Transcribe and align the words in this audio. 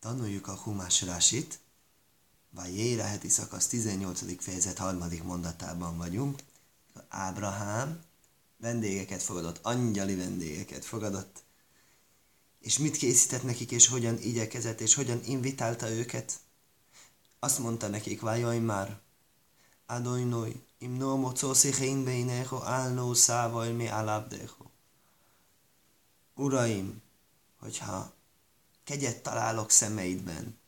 Tanuljuk 0.00 0.46
a 0.48 0.56
Humás 0.56 1.02
Rásit, 1.02 1.58
vagy 2.50 2.76
Jéra 2.76 3.02
heti 3.02 3.28
szakasz 3.28 3.66
18. 3.66 4.42
fejezet 4.42 4.78
harmadik 4.78 5.22
mondatában 5.22 5.96
vagyunk. 5.96 6.42
Ábrahám 7.08 8.02
vendégeket 8.56 9.22
fogadott, 9.22 9.58
angyali 9.62 10.14
vendégeket 10.14 10.84
fogadott, 10.84 11.42
és 12.60 12.78
mit 12.78 12.96
készített 12.96 13.42
nekik, 13.42 13.70
és 13.70 13.86
hogyan 13.86 14.18
igyekezett, 14.18 14.80
és 14.80 14.94
hogyan 14.94 15.20
invitálta 15.24 15.90
őket. 15.90 16.40
Azt 17.38 17.58
mondta 17.58 17.88
nekik, 17.88 18.20
vájaj 18.20 18.58
már, 18.58 19.00
Adonai, 19.86 20.62
im 20.78 20.92
no 20.92 21.16
mocó 21.16 21.54
széchein 21.54 22.04
beinecho, 22.04 22.62
álnó 22.62 23.14
szávaj 23.14 23.72
mi 23.72 23.88
alábdecho. 23.88 24.64
Uraim, 26.34 27.02
hogyha 27.58 28.16
kegyet 28.88 29.22
találok 29.22 29.70
szemeidben, 29.70 30.58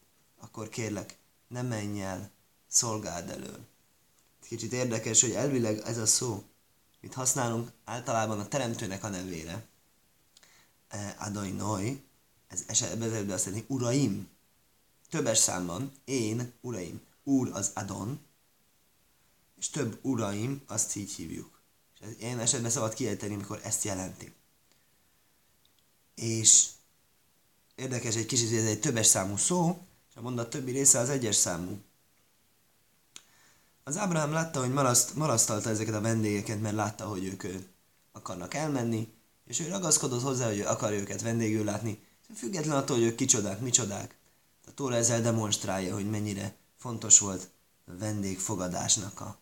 akkor 0.40 0.68
kérlek, 0.68 1.18
ne 1.48 1.62
menj 1.62 2.02
el, 2.02 2.30
szolgáld 2.68 3.30
elől. 3.30 3.66
Kicsit 4.42 4.72
érdekes, 4.72 5.20
hogy 5.20 5.30
elvileg 5.30 5.78
ez 5.78 5.98
a 5.98 6.06
szó, 6.06 6.44
mit 7.00 7.14
használunk 7.14 7.72
általában 7.84 8.40
a 8.40 8.48
teremtőnek 8.48 9.04
a 9.04 9.08
nevére. 9.08 9.66
E, 10.88 11.16
Adai 11.18 11.50
Noi, 11.50 12.02
ez 12.48 12.64
esetben 12.66 13.30
azt 13.30 13.44
jelenti, 13.44 13.66
uraim, 13.68 14.28
többes 15.10 15.38
számban, 15.38 15.92
én, 16.04 16.52
uraim, 16.60 17.00
úr 17.22 17.50
az 17.52 17.70
Adon, 17.74 18.20
és 19.58 19.68
több 19.68 19.98
uraim, 20.02 20.62
azt 20.66 20.96
így 20.96 21.12
hívjuk. 21.12 21.60
És 21.94 22.00
ez 22.06 22.14
ilyen 22.18 22.38
esetben 22.38 22.70
szabad 22.70 22.94
kiejteni, 22.94 23.34
amikor 23.34 23.60
ezt 23.62 23.84
jelenti. 23.84 24.34
És 26.14 26.68
érdekes 27.80 28.16
egy 28.16 28.26
kicsit, 28.26 28.48
hogy 28.48 28.58
ez 28.58 28.64
egy 28.64 28.80
többes 28.80 29.06
számú 29.06 29.36
szó, 29.36 29.86
és 30.10 30.16
a 30.16 30.20
mondat 30.20 30.50
többi 30.50 30.70
része 30.70 30.98
az 30.98 31.08
egyes 31.08 31.36
számú. 31.36 31.80
Az 33.84 33.96
Ábrahám 33.96 34.32
látta, 34.32 34.60
hogy 34.60 34.72
maraszt, 34.72 35.14
marasztalta 35.14 35.70
ezeket 35.70 35.94
a 35.94 36.00
vendégeket, 36.00 36.60
mert 36.60 36.74
látta, 36.74 37.06
hogy 37.06 37.24
ők 37.24 37.44
akarnak 38.12 38.54
elmenni, 38.54 39.12
és 39.46 39.60
ő 39.60 39.68
ragaszkodott 39.68 40.22
hozzá, 40.22 40.46
hogy 40.46 40.58
ő 40.58 40.66
akar 40.66 40.92
őket 40.92 41.22
vendégül 41.22 41.64
látni, 41.64 42.02
független 42.34 42.76
attól, 42.76 42.96
hogy 42.96 43.06
ők 43.06 43.14
kicsodák, 43.14 43.60
micsodák. 43.60 44.16
A 44.66 44.74
Tóra 44.74 44.94
ezzel 44.94 45.20
demonstrálja, 45.20 45.94
hogy 45.94 46.10
mennyire 46.10 46.54
fontos 46.78 47.18
volt 47.18 47.48
a 47.86 47.96
vendégfogadásnak 47.98 49.20
a 49.20 49.38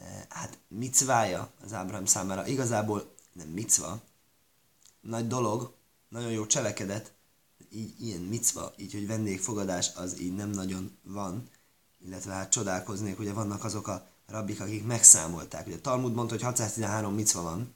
e, 0.00 0.26
hát 0.28 0.58
micvája 0.68 1.50
az 1.64 1.72
Ábrahám 1.72 2.04
számára. 2.04 2.46
Igazából 2.46 3.14
nem 3.32 3.48
micva, 3.48 4.00
nagy 5.00 5.26
dolog, 5.26 5.74
nagyon 6.08 6.30
jó 6.30 6.46
cselekedet, 6.46 7.12
így 7.70 7.94
ilyen 8.00 8.20
micva, 8.20 8.72
így, 8.76 8.92
hogy 8.92 9.06
vendégfogadás 9.06 9.90
az 9.94 10.20
így 10.20 10.34
nem 10.34 10.50
nagyon 10.50 10.98
van, 11.02 11.48
illetve 12.04 12.32
hát 12.32 12.50
csodálkoznék, 12.50 13.18
ugye 13.18 13.32
vannak 13.32 13.64
azok 13.64 13.88
a 13.88 14.06
rabbik, 14.26 14.60
akik 14.60 14.86
megszámolták. 14.86 15.66
Ugye 15.66 15.78
Talmud 15.78 16.14
mondta, 16.14 16.34
hogy 16.34 16.44
613 16.44 17.14
micva 17.14 17.42
van, 17.42 17.74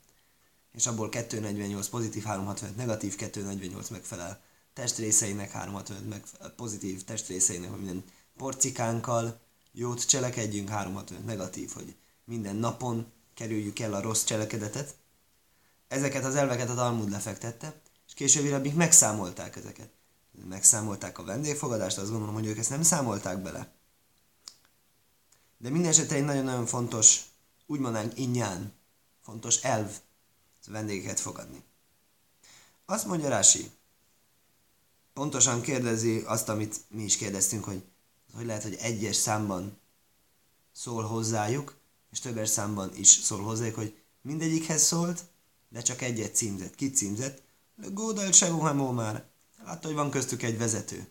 és 0.73 0.87
abból 0.87 1.09
248 1.09 1.89
pozitív, 1.89 2.25
365 2.25 2.77
negatív, 2.77 3.15
248 3.15 3.89
megfelel 3.89 4.41
testrészeinek, 4.73 5.51
365 5.51 6.09
megfelel 6.09 6.51
pozitív 6.51 7.05
testrészeinek, 7.05 7.71
hogy 7.71 7.79
minden 7.79 8.05
porcikánkkal 8.37 9.41
jót 9.73 10.07
cselekedjünk, 10.07 10.69
365 10.69 11.25
negatív, 11.25 11.73
hogy 11.73 11.97
minden 12.25 12.57
napon 12.57 13.07
kerüljük 13.35 13.79
el 13.79 13.95
a 13.95 14.01
rossz 14.01 14.25
cselekedetet. 14.25 14.95
Ezeket 15.89 16.25
az 16.25 16.35
elveket 16.35 16.71
a 16.71 16.75
Talmud 16.75 17.11
lefektette, 17.11 17.81
és 18.15 18.21
később 18.21 18.51
rabbik 18.51 18.75
megszámolták 18.75 19.57
ezeket. 19.57 19.91
Megszámolták 20.49 21.19
a 21.19 21.25
vendégfogadást, 21.25 21.99
azt 21.99 22.11
gondolom, 22.11 22.35
hogy 22.35 22.47
ők 22.47 22.59
ezt 22.59 22.71
nem 22.71 22.83
számolták 22.83 23.43
bele. 23.43 23.73
De 25.59 25.71
minden 25.71 25.91
esetre 25.91 26.17
egy 26.17 26.25
nagyon-nagyon 26.25 26.67
fontos, 26.67 27.21
úgy 27.67 27.79
mondanánk 27.79 28.19
innyán, 28.19 28.73
fontos 29.23 29.63
elv 29.63 29.99
vendégeket 30.67 31.21
fogadni. 31.21 31.63
Azt 32.87 33.07
mondja 33.07 33.29
Rási, 33.29 33.71
pontosan 35.13 35.61
kérdezi 35.61 36.23
azt, 36.27 36.49
amit 36.49 36.81
mi 36.89 37.03
is 37.03 37.17
kérdeztünk, 37.17 37.65
hogy 37.65 37.85
hogy 38.35 38.47
lehet, 38.47 38.63
hogy 38.63 38.75
egyes 38.81 39.17
számban 39.17 39.79
szól 40.73 41.03
hozzájuk, 41.03 41.77
és 42.11 42.21
többes 42.21 42.49
számban 42.49 42.97
is 42.97 43.09
szól 43.09 43.43
hozzájuk, 43.43 43.75
hogy 43.75 43.99
mindegyikhez 44.23 44.83
szólt, 44.83 45.25
de 45.69 45.83
csak 45.83 46.03
egyet 46.03 46.35
címzett. 46.35 46.75
Kit 46.75 46.97
címzett? 46.97 47.43
Gódal 47.77 48.33
Sevuhamó 48.33 48.91
már. 48.91 49.25
Látta, 49.65 49.87
hogy 49.87 49.97
van 49.97 50.11
köztük 50.11 50.43
egy 50.43 50.59
vezető. 50.59 51.09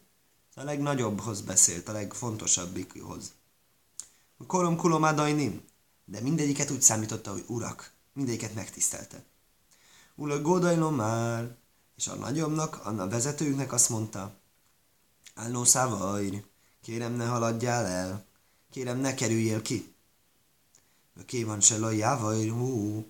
A 0.55 0.63
legnagyobbhoz 0.63 1.41
beszélt, 1.41 1.87
a 1.87 1.91
legfontosabbikhoz. 1.91 3.33
Korom 4.47 4.75
kulom 4.75 5.03
adajnim. 5.03 5.61
De 6.05 6.21
mindegyiket 6.21 6.71
úgy 6.71 6.81
számította, 6.81 7.31
hogy 7.31 7.43
urak. 7.47 7.91
Mindegyiket 8.13 8.53
megtisztelte. 8.53 9.23
Ula 10.15 10.41
Gódajlom 10.41 10.95
már. 10.95 11.55
És 11.97 12.07
a 12.07 12.15
nagyobbnak, 12.15 12.85
a 12.85 13.07
vezetőjüknek 13.07 13.71
azt 13.71 13.89
mondta, 13.89 14.41
Álló 15.35 15.63
szávajr, 15.63 16.43
kérem 16.81 17.13
ne 17.13 17.25
haladjál 17.25 17.85
el, 17.85 18.25
kérem 18.71 18.97
ne 18.97 19.13
kerüljél 19.13 19.61
ki. 19.61 19.93
Ké 21.25 21.43
van 21.43 21.61
se 21.61 21.77
lajjávajr, 21.77 22.51
hú, 22.51 23.05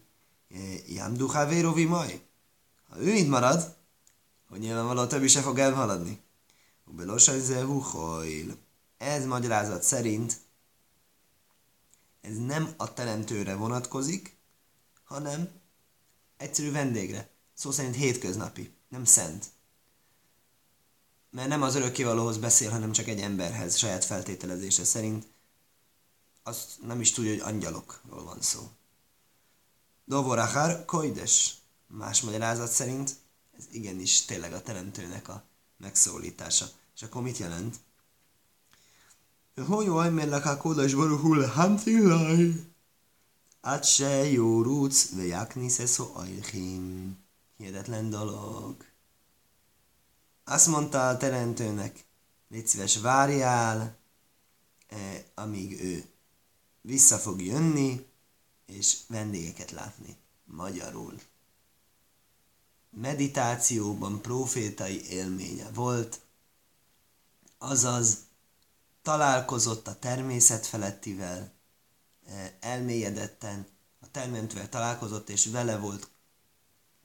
jámdu 0.87 1.27
havérovi 1.27 1.85
maj. 1.85 2.21
Ha 2.93 2.99
ő 2.99 3.13
itt 3.13 3.27
marad, 3.27 3.75
hogy 4.49 4.59
nyilvánvaló 4.59 5.01
a 5.01 5.07
többi 5.07 5.27
se 5.27 5.41
fog 5.41 5.59
elhaladni. 5.59 6.21
Ez 8.97 9.25
magyarázat 9.25 9.83
szerint 9.83 10.41
ez 12.21 12.37
nem 12.37 12.73
a 12.77 12.93
teremtőre 12.93 13.55
vonatkozik, 13.55 14.37
hanem 15.03 15.49
egyszerű 16.37 16.71
vendégre. 16.71 17.29
Szó 17.53 17.71
szerint 17.71 17.95
hétköznapi, 17.95 18.73
nem 18.89 19.05
szent. 19.05 19.45
Mert 21.29 21.47
nem 21.47 21.61
az 21.61 21.75
örökkévalóhoz 21.75 22.37
beszél, 22.37 22.69
hanem 22.69 22.91
csak 22.91 23.07
egy 23.07 23.19
emberhez, 23.19 23.77
saját 23.77 24.05
feltételezése 24.05 24.83
szerint. 24.83 25.27
Azt 26.43 26.81
nem 26.81 27.01
is 27.01 27.11
tudja, 27.11 27.31
hogy 27.31 27.53
angyalokról 27.53 28.23
van 28.23 28.41
szó. 28.41 28.69
Dovorachar 30.05 30.85
koides. 30.85 31.62
Más 31.97 32.21
magyarázat 32.21 32.71
szerint 32.71 33.15
ez 33.57 33.65
igenis 33.71 34.25
tényleg 34.25 34.53
a 34.53 34.61
teremtőnek 34.61 35.27
a 35.27 35.43
megszólítása. 35.77 36.69
És 36.95 37.01
akkor 37.01 37.21
mit 37.21 37.37
jelent? 37.37 37.79
Hogy 39.67 39.85
jaj, 39.85 40.09
mert 40.09 40.29
lakál 40.29 40.57
kódas 40.57 40.93
baruhul 40.93 41.45
hantilaj. 41.45 42.65
Át 43.61 43.85
se 43.85 44.07
jó 44.31 44.61
rúc, 44.61 45.09
ve 45.09 45.23
jaknisze 45.23 45.85
szó 45.85 46.11
ajchim. 46.13 47.17
Hihetetlen 47.57 48.09
dolog. 48.09 48.85
Azt 50.43 50.67
mondta 50.67 51.07
a 51.07 51.17
teremtőnek, 51.17 52.05
légy 52.49 52.67
szíves, 52.67 52.97
várjál, 52.97 53.97
eh, 54.87 55.23
amíg 55.33 55.81
ő 55.81 56.05
vissza 56.81 57.17
fog 57.17 57.41
jönni, 57.41 58.05
és 58.65 58.97
vendégeket 59.07 59.71
látni. 59.71 60.17
Magyarul 60.45 61.19
meditációban 62.93 64.21
profétai 64.21 65.09
élménye 65.09 65.69
volt, 65.73 66.21
azaz 67.57 68.17
találkozott 69.01 69.87
a 69.87 69.99
természet 69.99 70.65
felettivel, 70.65 71.51
eh, 72.27 72.51
elmélyedetten 72.59 73.67
a 73.99 74.11
teremtővel 74.11 74.69
találkozott, 74.69 75.29
és 75.29 75.45
vele 75.45 75.77
volt 75.77 76.09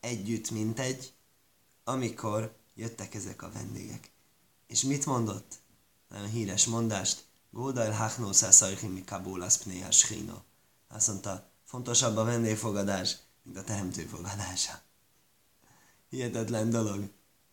együtt, 0.01 0.51
mint 0.51 0.79
egy, 0.79 1.13
amikor 1.85 2.57
jöttek 2.75 3.15
ezek 3.15 3.43
a 3.43 3.51
vendégek. 3.53 4.11
És 4.67 4.83
mit 4.83 5.07
mondott? 5.07 5.55
Nagyon 6.09 6.29
híres 6.29 6.67
mondást. 6.67 7.27
Gódail 7.51 7.91
hachnószá 7.91 8.51
szajchimi 8.51 9.05
kabólasz 9.05 9.57
pnéhás 9.57 10.13
Azt 10.89 11.09
mondta, 11.09 11.51
fontosabb 11.65 12.17
a 12.17 12.25
vendégfogadás, 12.25 13.17
mint 13.43 13.57
a 13.57 13.65
teremtő 13.65 14.03
fogadása. 14.03 14.87
Hihetetlen 16.09 16.71
dolog. 16.71 17.09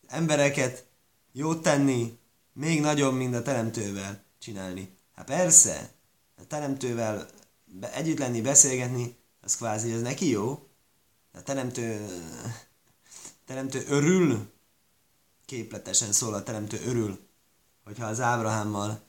Embereket 0.06 0.86
jót 1.32 1.62
tenni, 1.62 2.18
még 2.52 2.80
nagyobb, 2.80 3.14
mint 3.14 3.34
a 3.34 3.42
teremtővel 3.42 4.22
csinálni. 4.38 4.96
Hát 5.14 5.26
persze, 5.26 5.90
a 6.36 6.46
teremtővel 6.46 7.28
együtt 7.92 8.18
lenni, 8.18 8.40
beszélgetni, 8.40 9.16
az 9.40 9.56
kvázi, 9.56 9.92
ez 9.92 10.00
neki 10.00 10.28
jó. 10.28 10.68
A 11.32 11.42
teremtő, 11.42 12.06
teremtő 13.44 13.84
örül, 13.88 14.50
képletesen 15.44 16.12
szól 16.12 16.34
a 16.34 16.42
teremtő 16.42 16.80
örül, 16.86 17.18
hogyha 17.84 18.06
az 18.06 18.20
Ábrahámmal 18.20 19.00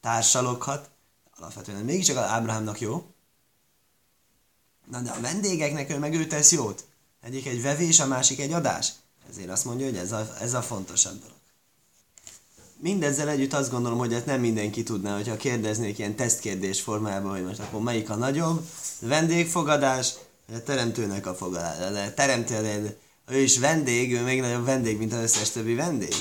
társaloghat, 0.00 0.90
alapvetően 1.34 1.84
mégiscsak 1.84 2.16
az 2.16 2.22
Ábrahámnak 2.22 2.80
jó. 2.80 3.14
Na 4.90 5.00
de 5.00 5.10
a 5.10 5.20
vendégeknek 5.20 5.90
ő 5.90 5.98
meg 5.98 6.14
ő 6.14 6.26
tesz 6.26 6.52
jót. 6.52 6.86
Egyik 7.26 7.46
egy 7.46 7.62
vevés, 7.62 8.00
a 8.00 8.06
másik 8.06 8.40
egy 8.40 8.52
adás. 8.52 8.92
Ezért 9.30 9.50
azt 9.50 9.64
mondja, 9.64 9.86
hogy 9.86 9.96
ez 9.96 10.12
a, 10.12 10.36
ez 10.40 10.54
a 10.54 10.62
fontosabb 10.62 11.20
dolog. 11.20 11.36
mindezzel 12.80 13.28
együtt 13.28 13.52
azt 13.52 13.70
gondolom, 13.70 13.98
hogy 13.98 14.14
ezt 14.14 14.26
nem 14.26 14.40
mindenki 14.40 14.82
tudná, 14.82 15.14
hogyha 15.14 15.36
kérdeznék 15.36 15.98
ilyen 15.98 16.16
tesztkérdés 16.16 16.80
formában, 16.80 17.30
hogy 17.30 17.44
most 17.44 17.58
akkor 17.58 17.80
melyik 17.80 18.10
a 18.10 18.14
nagyobb, 18.14 18.66
vendégfogadás, 19.00 20.14
vagy 20.46 20.56
a 20.56 20.62
teremtőnek 20.62 21.26
a 21.26 21.34
fogadás. 21.34 21.92
De 21.92 22.12
teremtő, 22.12 22.96
ő 23.26 23.38
is 23.38 23.58
vendég, 23.58 24.12
ő 24.12 24.22
még 24.22 24.40
nagyobb 24.40 24.64
vendég, 24.64 24.98
mint 24.98 25.12
az 25.12 25.22
összes 25.22 25.50
többi 25.50 25.74
vendég. 25.74 26.14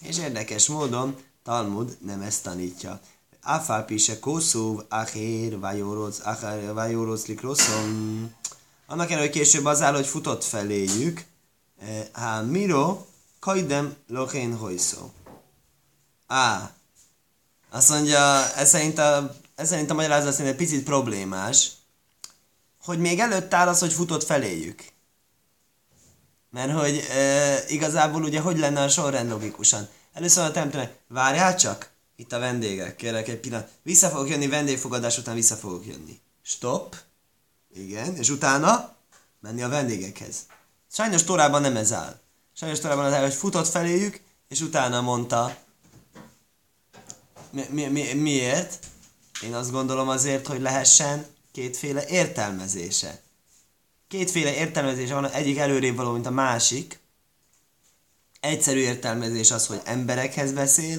És 0.00 0.18
érdekes 0.18 0.68
módon 0.68 1.16
Talmud 1.42 1.96
nem 2.04 2.20
ezt 2.20 2.42
tanítja. 2.42 3.00
Afápi 3.42 3.98
se 3.98 4.18
koszúv, 4.18 4.80
achér, 4.88 5.58
vajóroc, 5.58 6.26
achér, 6.26 6.72
vajóroc, 6.72 7.26
likroszom. 7.26 8.40
Annak 8.92 9.10
ellenére, 9.10 9.30
hogy 9.30 9.40
később 9.40 9.64
az 9.64 9.82
áll, 9.82 9.94
hogy 9.94 10.06
futott 10.06 10.44
feléjük. 10.44 11.24
Ha 12.12 12.42
miro, 12.42 13.04
kajdem 13.38 13.96
lochén 14.08 14.56
hojszó. 14.56 15.10
Á, 16.26 16.72
azt 17.70 17.88
mondja, 17.88 18.54
ez 18.54 18.68
szerint 18.68 18.98
a, 18.98 19.36
ez 19.54 19.68
szerint 19.68 19.90
a 19.90 19.94
magyarázat 19.94 20.32
szerint 20.32 20.48
egy 20.48 20.56
picit 20.56 20.84
problémás, 20.84 21.70
hogy 22.82 22.98
még 22.98 23.18
előtt 23.18 23.54
áll 23.54 23.68
az, 23.68 23.78
hogy 23.78 23.92
futott 23.92 24.24
feléjük. 24.24 24.84
Mert 26.50 26.72
hogy 26.72 26.96
e, 27.10 27.58
igazából 27.68 28.22
ugye 28.22 28.40
hogy 28.40 28.58
lenne 28.58 28.82
a 28.82 28.88
sorrend 28.88 29.30
logikusan? 29.30 29.88
Először 30.12 30.44
a 30.44 30.50
teremtőnek, 30.50 30.98
várjál 31.08 31.56
csak, 31.56 31.90
itt 32.16 32.32
a 32.32 32.38
vendégek, 32.38 32.96
kérlek 32.96 33.28
egy 33.28 33.40
pillanat. 33.40 33.68
Vissza 33.82 34.08
fogok 34.08 34.28
jönni, 34.28 34.48
vendégfogadás 34.48 35.18
után 35.18 35.34
vissza 35.34 35.56
fogok 35.56 35.86
jönni. 35.86 36.20
Stop. 36.42 36.96
Igen, 37.74 38.16
és 38.16 38.28
utána 38.28 38.96
menni 39.40 39.62
a 39.62 39.68
vendégekhez. 39.68 40.36
Sajnos 40.92 41.24
Torában 41.24 41.60
nem 41.60 41.76
ez 41.76 41.92
áll. 41.92 42.20
Sajnos 42.52 42.78
Torában 42.80 43.04
az 43.04 43.12
áll, 43.12 43.22
hogy 43.22 43.34
futott 43.34 43.68
feléjük, 43.68 44.20
és 44.48 44.60
utána 44.60 45.00
mondta, 45.00 45.56
mi, 47.50 47.64
mi, 47.70 47.86
mi, 47.86 48.12
miért? 48.12 48.78
Én 49.42 49.54
azt 49.54 49.70
gondolom 49.70 50.08
azért, 50.08 50.46
hogy 50.46 50.60
lehessen 50.60 51.26
kétféle 51.52 52.06
értelmezése. 52.06 53.20
Kétféle 54.08 54.54
értelmezése 54.54 55.14
van, 55.14 55.30
egyik 55.30 55.58
előrébb 55.58 55.96
való, 55.96 56.12
mint 56.12 56.26
a 56.26 56.30
másik. 56.30 57.00
Egyszerű 58.40 58.78
értelmezés 58.78 59.50
az, 59.50 59.66
hogy 59.66 59.80
emberekhez 59.84 60.52
beszél, 60.52 60.98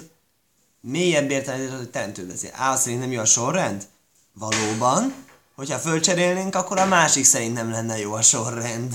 mélyebb 0.81 1.31
értelmezés 1.31 1.71
az, 1.71 1.77
hogy 1.77 1.89
teremtő 1.89 2.25
beszél. 2.25 2.51
Á, 2.53 2.75
szerint 2.75 2.99
nem 2.99 3.11
jó 3.11 3.19
a 3.19 3.25
sorrend? 3.25 3.87
Valóban. 4.33 5.13
Hogyha 5.55 5.77
fölcserélnénk, 5.77 6.55
akkor 6.55 6.77
a 6.77 6.85
másik 6.85 7.23
szerint 7.23 7.53
nem 7.53 7.71
lenne 7.71 7.99
jó 7.99 8.13
a 8.13 8.21
sorrend. 8.21 8.93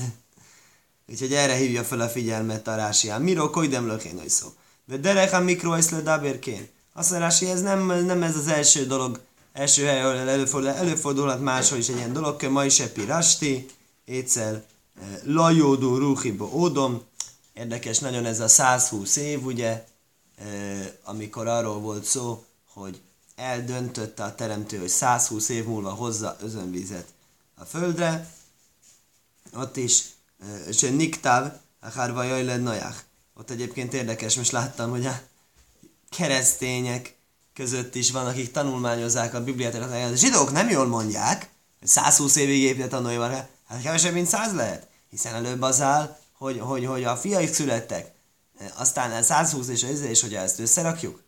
Úgyhogy 1.08 1.32
erre 1.32 1.54
hívja 1.54 1.84
fel 1.84 2.00
a 2.00 2.08
figyelmet 2.08 2.68
a 2.68 2.74
Rásián. 2.74 3.22
Miro 3.22 3.50
koidem 3.50 3.86
lökén 3.86 4.28
szó. 4.28 4.48
De 4.84 4.96
derek 4.96 5.32
a 5.32 5.40
mikro 5.40 5.76
le 5.90 6.00
dabérkén. 6.02 6.68
Azt 6.92 7.10
mondja, 7.10 7.48
ez 7.48 7.62
nem, 7.62 8.04
nem 8.04 8.22
ez 8.22 8.36
az 8.36 8.46
első 8.46 8.86
dolog, 8.86 9.20
első 9.52 9.84
hely, 9.84 10.02
ahol 10.02 10.28
előfordul, 10.28 10.70
előfordulhat 10.70 11.40
máshol 11.40 11.78
is 11.78 11.88
egy 11.88 11.96
ilyen 11.96 12.12
dolog, 12.12 12.42
ma 12.42 12.64
is 12.64 12.80
epi 12.80 13.04
rasti, 13.04 13.66
egyszer 14.04 14.52
eh, 14.54 15.06
lajódó 15.24 15.96
ruhibo 15.96 16.50
ódom, 16.52 17.02
érdekes 17.54 17.98
nagyon 17.98 18.24
ez 18.24 18.40
a 18.40 18.48
120 18.48 19.16
év, 19.16 19.44
ugye, 19.44 19.84
eh, 20.38 20.90
amikor 21.04 21.46
arról 21.46 21.78
volt 21.78 22.04
szó, 22.04 22.44
hogy 22.72 23.00
eldöntötte 23.38 24.24
a 24.24 24.34
teremtő, 24.34 24.78
hogy 24.78 24.88
120 24.88 25.48
év 25.48 25.64
múlva 25.64 25.90
hozza 25.90 26.36
özönvizet 26.40 27.06
a 27.54 27.64
földre, 27.64 28.32
ott 29.54 29.76
is, 29.76 30.04
és 30.66 30.80
niktáv, 30.80 31.52
a 31.80 31.90
hárva 31.90 32.22
jaj 32.22 32.62
Ott 33.34 33.50
egyébként 33.50 33.94
érdekes, 33.94 34.36
most 34.36 34.52
láttam, 34.52 34.90
hogy 34.90 35.06
a 35.06 35.20
keresztények 36.10 37.16
között 37.54 37.94
is 37.94 38.10
van, 38.10 38.26
akik 38.26 38.50
tanulmányozzák 38.50 39.34
a 39.34 39.44
Bibliát, 39.44 39.74
a 39.74 40.14
zsidók 40.14 40.52
nem 40.52 40.68
jól 40.68 40.86
mondják, 40.86 41.48
120 41.82 42.36
évig 42.36 42.62
épített 42.62 42.92
a 42.92 42.98
Noévar, 42.98 43.30
hát 43.68 43.82
kevesebb, 43.82 44.12
mint 44.12 44.26
100 44.26 44.54
lehet, 44.54 44.88
hiszen 45.10 45.34
előbb 45.34 45.62
az 45.62 45.80
áll, 45.80 46.18
hogy, 46.32 46.58
hogy, 46.58 46.84
hogy 46.84 47.04
a 47.04 47.16
fiaik 47.16 47.52
születtek, 47.52 48.12
aztán 48.76 49.22
120 49.22 49.68
és 49.68 49.82
az, 49.82 50.00
és 50.00 50.20
hogyha 50.20 50.40
ezt 50.40 50.58
összerakjuk, 50.58 51.22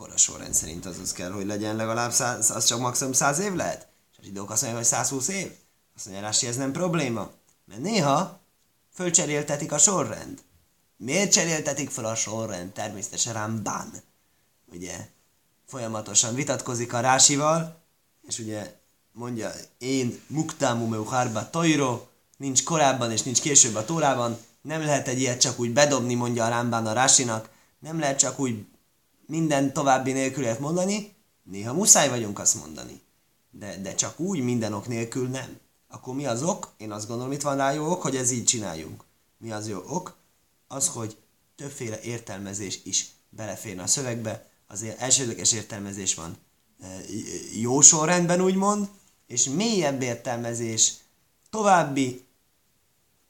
akkor 0.00 0.12
a 0.12 0.18
sorrend 0.18 0.54
szerint 0.54 0.86
az 0.86 0.98
az 0.98 1.12
kell, 1.12 1.30
hogy 1.30 1.46
legyen 1.46 1.76
legalább 1.76 2.12
100, 2.12 2.50
az 2.50 2.64
csak 2.64 2.80
maximum 2.80 3.12
100 3.12 3.38
év 3.38 3.52
lehet. 3.52 3.88
És 4.12 4.18
a 4.18 4.22
zsidók 4.22 4.50
azt 4.50 4.62
mondják, 4.62 4.82
hogy 4.82 4.92
120 4.92 5.28
év. 5.28 5.52
Azt 5.96 6.06
mondja, 6.06 6.24
Rási, 6.24 6.46
ez 6.46 6.56
nem 6.56 6.72
probléma. 6.72 7.30
Mert 7.64 7.80
néha 7.80 8.40
fölcseréltetik 8.94 9.72
a 9.72 9.78
sorrend. 9.78 10.38
Miért 10.96 11.32
cseréltetik 11.32 11.90
fel 11.90 12.04
a 12.04 12.14
sorrend? 12.14 12.72
Természetesen 12.72 13.32
Ramban 13.32 13.92
ugye 14.72 15.08
folyamatosan 15.66 16.34
vitatkozik 16.34 16.92
a 16.92 17.00
Rásival, 17.00 17.80
és 18.22 18.38
ugye 18.38 18.74
mondja, 19.12 19.50
én 19.78 20.20
muktámumeu 20.26 21.04
harba 21.04 21.50
toiro, 21.50 22.06
nincs 22.36 22.64
korábban 22.64 23.12
és 23.12 23.22
nincs 23.22 23.40
később 23.40 23.74
a 23.74 23.84
Tórában, 23.84 24.38
nem 24.62 24.80
lehet 24.80 25.08
egy 25.08 25.20
ilyet 25.20 25.40
csak 25.40 25.58
úgy 25.58 25.72
bedobni, 25.72 26.14
mondja 26.14 26.44
a 26.44 26.48
Rámbán 26.48 26.86
a 26.86 26.92
Rásinak, 26.92 27.48
nem 27.78 27.98
lehet 27.98 28.18
csak 28.18 28.38
úgy 28.38 28.64
minden 29.30 29.72
további 29.72 30.12
nélkül 30.12 30.58
mondani, 30.58 31.14
néha 31.42 31.72
muszáj 31.72 32.08
vagyunk 32.08 32.38
azt 32.38 32.54
mondani. 32.54 33.00
De, 33.50 33.76
de 33.76 33.94
csak 33.94 34.20
úgy 34.20 34.40
minden 34.40 34.72
ok 34.72 34.86
nélkül 34.86 35.28
nem. 35.28 35.58
Akkor 35.88 36.14
mi 36.14 36.26
az 36.26 36.42
ok? 36.42 36.72
Én 36.76 36.92
azt 36.92 37.08
gondolom, 37.08 37.32
itt 37.32 37.42
van 37.42 37.56
rá 37.56 37.72
jó 37.72 37.90
ok, 37.90 38.02
hogy 38.02 38.16
ez 38.16 38.30
így 38.30 38.44
csináljunk. 38.44 39.04
Mi 39.38 39.52
az 39.52 39.68
jó 39.68 39.82
ok? 39.86 40.16
Az, 40.68 40.88
hogy 40.88 41.16
többféle 41.56 42.00
értelmezés 42.00 42.80
is 42.84 43.10
beleférne 43.28 43.82
a 43.82 43.86
szövegbe, 43.86 44.48
azért 44.66 45.00
elsődleges 45.00 45.52
értelmezés 45.52 46.14
van 46.14 46.36
e, 46.80 46.86
jó 47.60 47.80
sorrendben 47.80 48.40
úgymond, 48.40 48.88
és 49.26 49.44
mélyebb 49.44 50.02
értelmezés, 50.02 50.94
további 51.50 52.24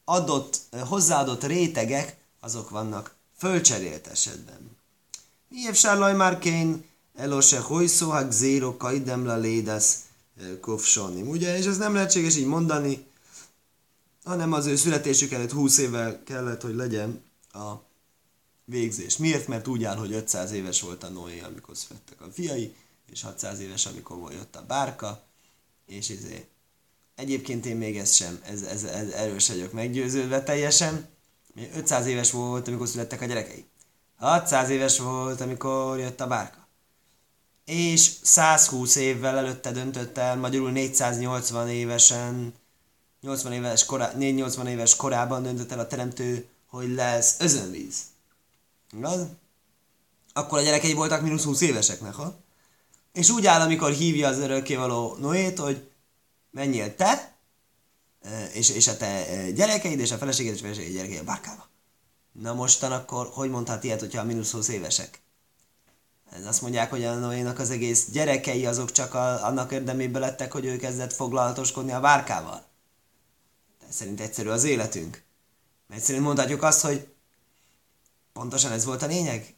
adott, 0.05 0.61
e, 0.71 0.81
hozzáadott 0.81 1.45
rétegek, 1.45 2.17
azok 2.41 2.71
vannak 2.71 3.15
fölcserélt 3.37 4.07
esetben. 4.07 4.79
Már 6.17 6.39
kén, 6.39 6.85
elose 7.15 7.61
hojszó, 7.61 8.11
ha 8.11 8.31
zéro 8.31 8.77
kaidem 8.77 9.25
la 9.25 9.37
lédesz 9.37 9.99
e, 10.41 10.61
kofsonim. 10.61 11.29
Ugye, 11.29 11.59
és 11.59 11.67
ez 11.67 11.77
nem 11.77 11.95
lehetséges 11.95 12.37
így 12.37 12.47
mondani, 12.47 13.07
hanem 14.25 14.53
az 14.53 14.67
ő 14.67 14.77
születésük 14.77 15.33
előtt 15.33 15.53
20 15.53 15.79
évvel 15.79 16.23
kellett, 16.23 16.63
hogy 16.63 16.75
legyen 16.75 17.23
a 17.53 17.73
végzés. 18.65 19.17
Miért? 19.17 19.49
Mert 19.49 19.69
úgy 19.69 19.85
áll, 19.85 19.97
hogy 19.97 20.13
500 20.13 20.53
éves 20.53 20.81
volt 20.81 21.03
a 21.03 21.09
Noé, 21.09 21.41
amikor 21.41 21.77
születtek 21.77 22.21
a 22.21 22.31
fiai, 22.33 22.75
és 23.11 23.23
600 23.23 23.61
éves, 23.61 23.87
amikor 23.87 24.33
jött 24.33 24.57
a 24.57 24.65
bárka, 24.67 25.23
és 25.87 26.09
izé. 26.09 26.47
Egyébként 27.15 27.67
én 27.67 27.77
még 27.77 27.99
ez 27.99 28.15
sem, 28.15 28.41
ez, 28.43 28.63
ez, 28.63 28.85
ez 28.85 29.09
erős 29.09 29.49
vagyok 29.49 29.73
meggyőződve 29.73 30.43
teljesen. 30.43 31.09
500 31.75 32.07
éves 32.07 32.31
volt, 32.31 32.69
amikor 32.69 32.89
születtek 32.89 33.21
a 33.21 33.25
gyerekei. 33.27 33.70
600 34.21 34.69
éves 34.69 34.99
volt, 34.99 35.41
amikor 35.41 35.99
jött 35.99 36.21
a 36.21 36.27
bárka. 36.27 36.67
És 37.65 38.13
120 38.23 38.97
évvel 38.97 39.37
előtte 39.37 39.73
döntött 39.73 40.19
el, 40.19 40.37
magyarul 40.37 40.71
480 40.71 41.69
évesen, 41.69 42.55
80 43.21 43.53
éves 43.53 43.85
korá, 43.85 44.13
480 44.13 44.67
éves 44.67 44.97
korában 44.97 45.43
döntött 45.43 45.73
el 45.73 45.79
a 45.79 45.87
teremtő, 45.87 46.49
hogy 46.67 46.89
lesz 46.89 47.37
özönvíz. 47.39 47.97
Igaz? 48.93 49.27
Akkor 50.33 50.59
a 50.59 50.63
gyerekei 50.63 50.93
voltak 50.93 51.23
mínusz 51.23 51.45
20 51.45 51.61
éveseknek, 51.61 52.15
ha? 52.15 52.37
És 53.13 53.31
úgy 53.31 53.47
áll, 53.47 53.61
amikor 53.61 53.91
hívja 53.91 54.29
az 54.29 54.39
örökkévaló 54.39 55.17
Noét, 55.21 55.59
hogy 55.59 55.91
menjél 56.51 56.95
te, 56.95 57.37
és, 58.53 58.71
és 58.71 58.89
a 58.89 58.97
te 58.97 59.25
gyerekeid, 59.51 60.01
és 60.01 60.11
a 60.11 60.17
feleséged, 60.17 60.55
és 60.55 60.61
a 60.61 60.63
feleséged 60.63 60.93
gyerekei 60.93 61.17
a 61.17 61.25
bárkába. 61.25 61.70
Na 62.41 62.55
mostan 62.55 62.93
akkor, 62.93 63.31
hogy 63.33 63.51
mondhat 63.51 63.85
ilyet, 63.85 64.01
hogyha 64.01 64.21
a 64.21 64.25
mínusz 64.25 64.51
20 64.53 64.69
évesek? 64.69 65.21
Azt 66.47 66.63
mondják, 66.63 66.91
hogy 66.91 67.05
a 67.05 67.15
Noénak 67.15 67.59
az 67.59 67.71
egész 67.71 68.07
gyerekei 68.11 68.67
azok 68.67 68.93
csak 68.93 69.15
a, 69.15 69.45
annak 69.45 69.73
érdemében 69.73 70.21
lettek, 70.21 70.53
hogy 70.53 70.65
ő 70.65 70.77
kezdett 70.77 71.13
foglalatoskodni 71.13 71.93
a 71.93 72.01
bárkával. 72.01 72.65
De 73.81 73.87
szerint 73.89 74.21
egyszerű 74.21 74.49
az 74.49 74.65
életünk. 74.65 75.23
Mert 75.87 76.03
szerint 76.03 76.25
mondhatjuk 76.25 76.63
azt, 76.63 76.81
hogy 76.81 77.09
Pontosan 78.33 78.73
ez 78.73 78.85
volt 78.85 79.03
a 79.03 79.07
lényeg? 79.07 79.55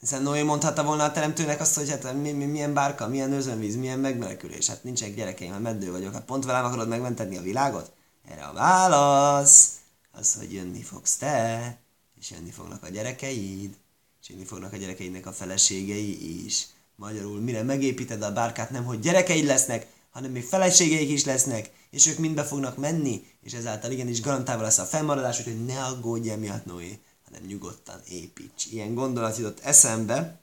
Hiszen 0.00 0.22
Noé 0.22 0.42
mondhatta 0.42 0.84
volna 0.84 1.04
a 1.04 1.12
teremtőnek 1.12 1.60
azt, 1.60 1.74
hogy 1.74 1.90
hát 1.90 2.12
mi, 2.14 2.32
mi, 2.32 2.44
milyen 2.44 2.74
bárka, 2.74 3.08
milyen 3.08 3.32
özönvíz, 3.32 3.76
milyen 3.76 3.98
megmenekülés. 3.98 4.66
Hát 4.66 4.84
nincsenek 4.84 5.14
gyerekeim, 5.14 5.50
mert 5.50 5.62
meddő 5.62 5.90
vagyok. 5.90 6.12
Hát 6.12 6.24
pont 6.24 6.44
velem 6.44 6.64
akarod 6.64 6.88
megmenteni 6.88 7.36
a 7.36 7.42
világot? 7.42 7.92
Erre 8.28 8.44
a 8.44 8.52
válasz 8.52 9.70
az, 10.12 10.34
hogy 10.34 10.52
jönni 10.52 10.82
fogsz 10.82 11.16
te, 11.16 11.78
és 12.20 12.30
jönni 12.30 12.50
fognak 12.50 12.82
a 12.82 12.88
gyerekeid, 12.88 13.76
és 14.22 14.28
jönni 14.28 14.44
fognak 14.44 14.72
a 14.72 14.76
gyerekeidnek 14.76 15.26
a 15.26 15.32
feleségei 15.32 16.44
is. 16.44 16.66
Magyarul, 16.96 17.40
mire 17.40 17.62
megépíted 17.62 18.22
a 18.22 18.32
bárkát, 18.32 18.70
nem 18.70 18.84
hogy 18.84 19.00
gyerekeid 19.00 19.44
lesznek, 19.44 19.86
hanem 20.10 20.30
még 20.30 20.44
feleségeik 20.44 21.10
is 21.10 21.24
lesznek, 21.24 21.70
és 21.90 22.06
ők 22.06 22.18
mind 22.18 22.34
be 22.34 22.44
fognak 22.44 22.76
menni, 22.76 23.26
és 23.42 23.52
ezáltal 23.52 23.90
igenis 23.90 24.20
garantálva 24.20 24.62
lesz 24.62 24.78
a 24.78 24.84
fennmaradás, 24.84 25.38
úgyhogy 25.38 25.64
ne 25.64 25.84
aggódj 25.84 26.30
emiatt, 26.30 26.64
Noé 26.64 26.98
hanem 27.30 27.46
nyugodtan 27.46 28.00
építs. 28.08 28.66
Ilyen 28.70 28.94
gondolat 28.94 29.36
jutott 29.36 29.60
eszembe, 29.60 30.40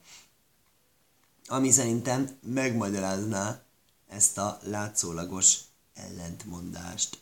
ami 1.46 1.70
szerintem 1.70 2.38
megmagyarázná 2.42 3.62
ezt 4.08 4.38
a 4.38 4.58
látszólagos 4.62 5.58
ellentmondást. 5.94 7.18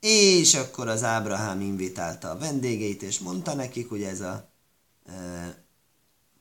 És 0.00 0.54
akkor 0.54 0.88
az 0.88 1.02
Ábrahám 1.02 1.60
invitálta 1.60 2.30
a 2.30 2.38
vendégeit, 2.38 3.02
és 3.02 3.18
mondta 3.18 3.54
nekik, 3.54 3.88
hogy 3.88 4.02
ez 4.02 4.20
a 4.20 4.48
e, 5.06 5.64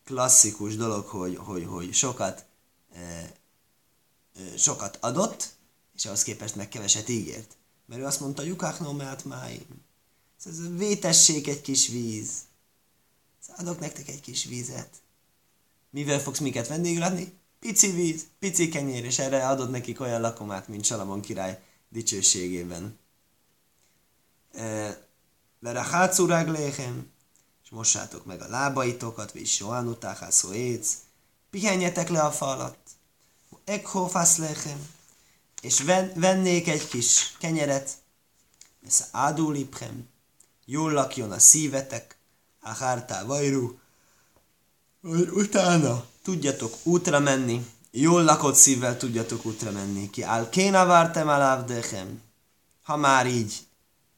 klasszikus 0.03 0.75
dolog, 0.75 1.05
hogy, 1.05 1.35
hogy, 1.35 1.65
hogy 1.65 1.93
sokat, 1.93 2.45
e, 2.93 2.99
e, 2.99 4.57
sokat 4.57 4.97
adott, 5.01 5.53
és 5.95 6.05
ahhoz 6.05 6.23
képest 6.23 6.55
meg 6.55 6.69
keveset 6.69 7.09
ígért. 7.09 7.57
Mert 7.85 8.01
ő 8.01 8.05
azt 8.05 8.19
mondta, 8.19 8.41
Jukachno 8.41 8.93
meát 8.93 9.25
máim. 9.25 9.65
Ez 10.45 10.59
a 10.59 10.69
vétesség 10.69 11.47
egy 11.47 11.61
kis 11.61 11.87
víz. 11.87 12.29
Adok 13.57 13.79
nektek 13.79 14.07
egy 14.07 14.21
kis 14.21 14.45
vízet. 14.45 14.89
Mivel 15.89 16.19
fogsz 16.19 16.39
minket 16.39 16.67
vendégül 16.67 17.03
adni? 17.03 17.33
Pici 17.59 17.91
víz, 17.91 18.25
pici 18.39 18.69
kenyér, 18.69 19.05
és 19.05 19.19
erre 19.19 19.47
adod 19.47 19.69
nekik 19.69 19.99
olyan 19.99 20.21
lakomát, 20.21 20.67
mint 20.67 20.85
Salamon 20.85 21.21
király 21.21 21.63
dicsőségében. 21.89 22.99
Lerachácu 25.59 26.25
rágléhem, 26.25 27.11
és 27.63 27.69
mossátok 27.69 28.25
meg 28.25 28.41
a 28.41 28.47
lábaitokat, 28.47 29.35
és 29.35 29.53
sohanutáhászó 29.53 30.51
éc, 30.51 30.97
pihenjetek 31.49 32.09
le 32.09 32.21
a 32.21 32.31
falat, 32.31 32.77
ekhófász 33.65 34.37
lechem, 34.37 34.87
és 35.61 35.81
ven, 35.81 36.11
vennék 36.15 36.67
egy 36.67 36.87
kis 36.87 37.35
kenyeret, 37.39 37.91
ez 38.87 39.07
áduliphem, 39.11 40.07
jól 40.65 40.91
lakjon 40.91 41.31
a 41.31 41.39
szívetek, 41.39 42.17
a 42.61 42.69
hártá 42.69 43.23
vajrú, 43.23 43.79
hogy 45.01 45.29
utána 45.29 46.05
tudjatok 46.23 46.75
útra 46.83 47.19
menni, 47.19 47.65
jól 47.91 48.23
lakott 48.23 48.55
szívvel 48.55 48.97
tudjatok 48.97 49.45
útra 49.45 49.71
menni. 49.71 50.09
Ki 50.09 50.23
áll 50.23 50.49
kéna 50.49 50.85
vártem 50.85 51.27
alávdechem. 51.27 52.21
Ha 52.83 52.97
már 52.97 53.27
így 53.27 53.67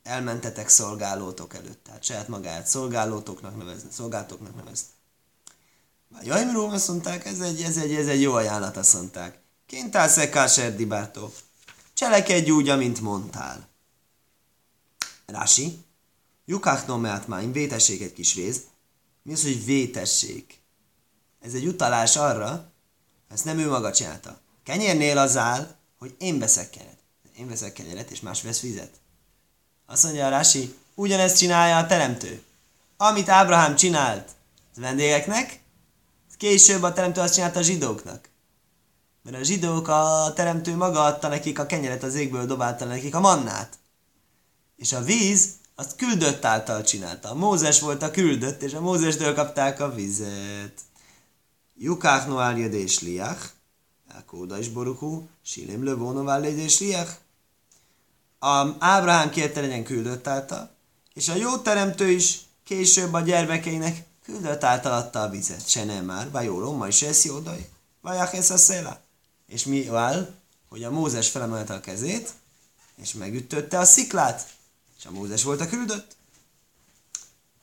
elmentetek 0.03 0.69
szolgálótok 0.69 1.53
előtt, 1.53 1.83
tehát 1.83 2.03
saját 2.03 2.27
magát 2.27 2.67
szolgálótoknak 2.67 3.57
nevezni, 3.57 3.89
szolgáltóknak 3.91 4.55
nevezni. 4.55 4.87
Jaimról 6.23 6.71
azt 6.71 6.87
mondták, 6.87 7.25
ez 7.25 7.39
egy, 7.39 7.61
ez, 7.61 7.77
egy, 7.77 7.93
ez 7.93 8.07
egy 8.07 8.21
jó 8.21 8.33
ajánlat, 8.33 8.77
azt 8.77 8.93
mondták. 8.93 9.39
Kint 9.65 9.95
állsz 9.95 10.57
e 10.57 10.71
dibátó. 10.71 11.33
Cselekedj 11.93 12.49
úgy, 12.49 12.69
amint 12.69 13.01
mondtál. 13.01 13.67
Rási, 15.25 15.83
Jukák 16.45 16.87
nomeát 16.87 17.27
máim, 17.27 17.51
vétesség 17.51 18.01
egy 18.01 18.13
kis 18.13 18.35
rész. 18.35 18.61
Mi 19.23 19.33
az, 19.33 19.43
hogy 19.43 19.65
vétesség? 19.65 20.45
Ez 21.39 21.53
egy 21.53 21.67
utalás 21.67 22.15
arra, 22.15 22.71
ezt 23.29 23.45
nem 23.45 23.59
ő 23.59 23.69
maga 23.69 23.91
csinálta. 23.91 24.39
Kenyérnél 24.63 25.17
az 25.17 25.37
áll, 25.37 25.75
hogy 25.97 26.15
én 26.19 26.39
veszek 26.39 26.69
kenyeret. 26.69 26.99
Én 27.37 27.47
veszek 27.47 27.73
kenyeret, 27.73 28.11
és 28.11 28.19
más 28.19 28.41
vesz 28.41 28.59
vizet. 28.59 29.00
Azt 29.91 30.03
mondja 30.03 30.25
a 30.25 30.29
Rási, 30.29 30.75
ugyanezt 30.95 31.37
csinálja 31.37 31.77
a 31.77 31.85
teremtő. 31.85 32.41
Amit 32.97 33.29
Ábrahám 33.29 33.75
csinált 33.75 34.29
a 34.75 34.79
vendégeknek, 34.79 35.59
később 36.37 36.83
a 36.83 36.93
teremtő 36.93 37.21
azt 37.21 37.33
csinálta 37.33 37.59
a 37.59 37.63
zsidóknak. 37.63 38.29
Mert 39.23 39.37
a 39.37 39.43
zsidók 39.43 39.87
a 39.87 40.31
teremtő 40.35 40.75
maga 40.75 41.03
adta 41.03 41.27
nekik 41.27 41.59
a 41.59 41.65
kenyeret 41.65 42.03
az 42.03 42.15
égből, 42.15 42.45
dobálta 42.45 42.85
nekik 42.85 43.15
a 43.15 43.19
mannát. 43.19 43.77
És 44.75 44.93
a 44.93 45.03
víz 45.03 45.49
azt 45.75 45.95
küldött 45.95 46.45
által 46.45 46.83
csinálta. 46.83 47.29
A 47.29 47.35
Mózes 47.35 47.79
volt 47.79 48.03
a 48.03 48.11
küldött, 48.11 48.61
és 48.61 48.73
a 48.73 48.81
Mózestől 48.81 49.33
kapták 49.33 49.79
a 49.79 49.93
vizet. 49.93 50.79
Jukák 51.77 52.27
noár 52.27 52.57
és 52.57 52.99
liach, 52.99 53.41
Kóda 54.25 54.57
is 54.57 54.69
borukú, 54.69 55.29
Silim 55.43 55.83
lövónó 55.83 56.43
és 56.43 56.79
liach. 56.79 57.11
A 58.43 58.75
Ábrahám 58.79 59.29
kérte 59.29 59.61
legyen 59.61 59.83
küldött 59.83 60.27
által, 60.27 60.69
és 61.13 61.27
a 61.27 61.35
jó 61.35 61.57
teremtő 61.57 62.09
is 62.09 62.39
később 62.63 63.13
a 63.13 63.19
gyermekeinek 63.19 64.03
küldött 64.23 64.63
által 64.63 64.93
adta 64.93 65.21
a 65.21 65.29
vizet. 65.29 65.69
Se 65.69 65.83
nem 65.83 66.05
már, 66.05 66.31
vagy 66.31 66.45
jó, 66.45 66.75
ma 66.75 66.87
is 66.87 67.01
ez 67.01 67.25
jódai, 67.25 67.69
vagy 68.01 68.17
ez 68.31 68.51
a 68.51 68.57
széla. 68.57 68.99
És 69.47 69.65
mi 69.65 69.87
áll, 69.87 70.33
hogy 70.69 70.83
a 70.83 70.91
Mózes 70.91 71.29
felemelte 71.29 71.73
a 71.73 71.79
kezét, 71.79 72.33
és 72.95 73.13
megütötte 73.13 73.79
a 73.79 73.85
sziklát, 73.85 74.47
és 74.97 75.05
a 75.05 75.11
Mózes 75.11 75.43
volt 75.43 75.61
a 75.61 75.67
küldött. 75.67 76.15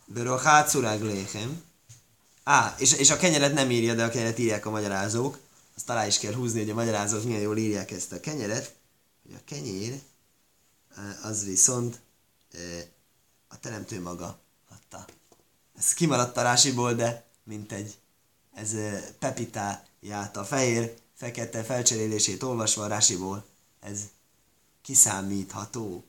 Berohácurág 0.04 1.02
léhem, 1.02 1.62
Á, 2.44 2.74
és, 2.78 2.92
és 2.92 3.10
a 3.10 3.16
kenyeret 3.16 3.54
nem 3.54 3.70
írja, 3.70 3.94
de 3.94 4.04
a 4.04 4.08
kenyeret 4.08 4.38
írják 4.38 4.66
a 4.66 4.70
magyarázók. 4.70 5.38
Azt 5.76 5.90
alá 5.90 6.06
is 6.06 6.18
kell 6.18 6.32
húzni, 6.32 6.60
hogy 6.60 6.70
a 6.70 6.74
magyarázók 6.74 7.24
milyen 7.24 7.40
jól 7.40 7.56
írják 7.56 7.90
ezt 7.90 8.12
a 8.12 8.20
kenyeret. 8.20 8.74
Hogy 9.22 9.34
a 9.34 9.44
kenyér, 9.44 10.00
az 11.22 11.44
viszont 11.44 12.00
a 13.48 13.60
teremtő 13.60 14.00
maga 14.00 14.38
adta. 14.68 15.04
Ez 15.78 15.94
kimaradt 15.94 16.36
a 16.36 16.42
rásiból, 16.42 16.94
de 16.94 17.26
mint 17.44 17.72
egy 17.72 17.98
ez 18.54 18.74
pepitáját, 19.18 20.36
a 20.36 20.44
fehér, 20.44 20.94
fekete 21.14 21.62
felcserélését 21.62 22.42
olvasva 22.42 22.82
a 22.82 22.86
rásiból, 22.86 23.44
ez 23.80 24.00
kiszámítható. 24.82 26.04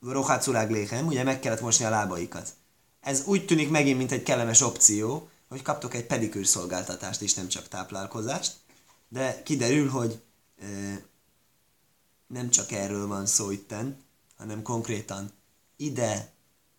Roháculág 0.00 0.70
léhem, 0.70 1.06
ugye 1.06 1.22
meg 1.22 1.40
kellett 1.40 1.60
mosni 1.60 1.84
a 1.84 1.90
lábaikat. 1.90 2.54
Ez 3.00 3.24
úgy 3.26 3.46
tűnik 3.46 3.70
megint, 3.70 3.98
mint 3.98 4.12
egy 4.12 4.22
kellemes 4.22 4.60
opció, 4.60 5.28
hogy 5.48 5.62
kaptok 5.62 5.94
egy 5.94 6.06
pedikűr 6.06 6.46
szolgáltatást 6.46 7.20
is, 7.20 7.34
nem 7.34 7.48
csak 7.48 7.68
táplálkozást, 7.68 8.52
de 9.08 9.42
kiderül, 9.42 9.88
hogy 9.88 10.22
nem 12.34 12.50
csak 12.50 12.72
erről 12.72 13.06
van 13.06 13.26
szó 13.26 13.50
itten, 13.50 13.96
hanem 14.36 14.62
konkrétan 14.62 15.32
ide 15.76 16.32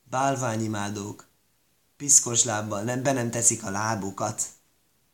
bálványimádók 0.09 1.25
piszkos 1.97 2.43
lábbal 2.43 2.81
nem, 2.81 3.03
be 3.03 3.11
nem 3.11 3.31
teszik 3.31 3.63
a 3.63 3.69
lábukat. 3.69 4.43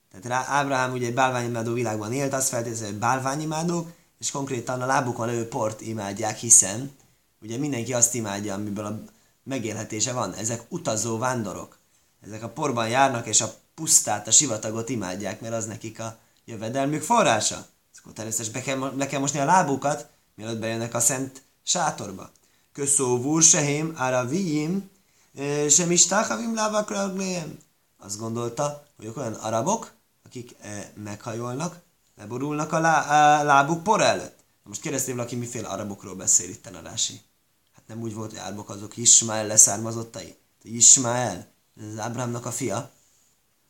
Tehát 0.10 0.26
rá, 0.26 0.58
Ábrahám 0.58 0.92
ugye 0.92 1.08
egy 1.08 1.14
bálványimádó 1.14 1.74
világban 1.74 2.14
élt, 2.14 2.34
azt 2.34 2.50
feltétlenül, 2.50 2.90
hogy 2.90 3.00
bálványimádók, 3.00 3.92
és 4.20 4.32
konkrétan 4.32 4.82
a 4.82 4.86
lábukon 4.86 5.28
levő 5.28 5.48
port 5.48 5.82
imádják, 5.82 6.38
hiszen 6.38 6.92
ugye 7.42 7.58
mindenki 7.58 7.94
azt 7.94 8.14
imádja, 8.14 8.54
amiből 8.54 8.86
a 8.86 9.00
megélhetése 9.44 10.14
van. 10.14 10.34
Ezek 10.34 10.66
utazó 10.70 11.18
vándorok. 11.18 11.78
Ezek 12.22 12.44
a 12.44 12.50
porban 12.50 12.90
járnak, 12.90 13.28
és 13.28 13.42
a 13.42 13.54
pusztát, 13.74 14.28
a 14.28 14.32
sivatagot 14.32 14.90
imádják, 14.90 15.42
mert 15.42 15.54
az 15.54 15.66
nekik 15.66 16.00
a 16.00 16.18
jövedelmük 16.46 17.02
forrása. 17.02 17.68
Akkor 18.00 18.14
természetesen 18.14 18.54
be 18.54 18.62
kell, 18.62 18.94
le 18.98 19.08
kell 19.08 19.20
mosni 19.20 19.40
a 19.40 19.46
lábukat, 19.46 20.10
mielőtt 20.36 20.60
bejönnek 20.60 20.94
a 20.94 21.00
szent 21.00 21.42
sátorba. 21.64 22.32
Köszóvúr 22.74 23.44
sehém, 23.44 23.94
áravijim, 23.96 24.90
sem 25.70 25.92
is 25.92 26.06
táhavim 26.06 26.56
lávakra 26.56 27.14
Azt 27.98 28.18
gondolta, 28.18 28.88
hogy 28.98 29.14
olyan 29.16 29.34
arabok, 29.34 29.92
akik 30.26 30.56
meghajolnak, 30.94 31.80
leborulnak 32.18 32.72
a, 32.72 32.80
lá, 32.80 33.40
a 33.40 33.44
lábuk 33.44 33.84
por 33.84 34.02
előtt. 34.02 34.40
Most 34.64 34.82
kérdeztél 34.82 35.16
valaki, 35.16 35.36
miféle 35.36 35.68
arabokról 35.68 36.16
beszél 36.16 36.50
itt 36.50 36.66
a 36.66 36.82
Rási 36.84 37.22
nem 37.92 38.02
úgy 38.02 38.14
volt, 38.14 38.30
hogy 38.30 38.40
Árbok 38.40 38.70
azok 38.70 38.98
Ismael 38.98 39.48
leszármazottai. 39.48 40.36
Ismael, 40.64 41.48
ez 41.82 41.98
Ábrámnak 41.98 42.46
a 42.46 42.52
fia. 42.52 42.92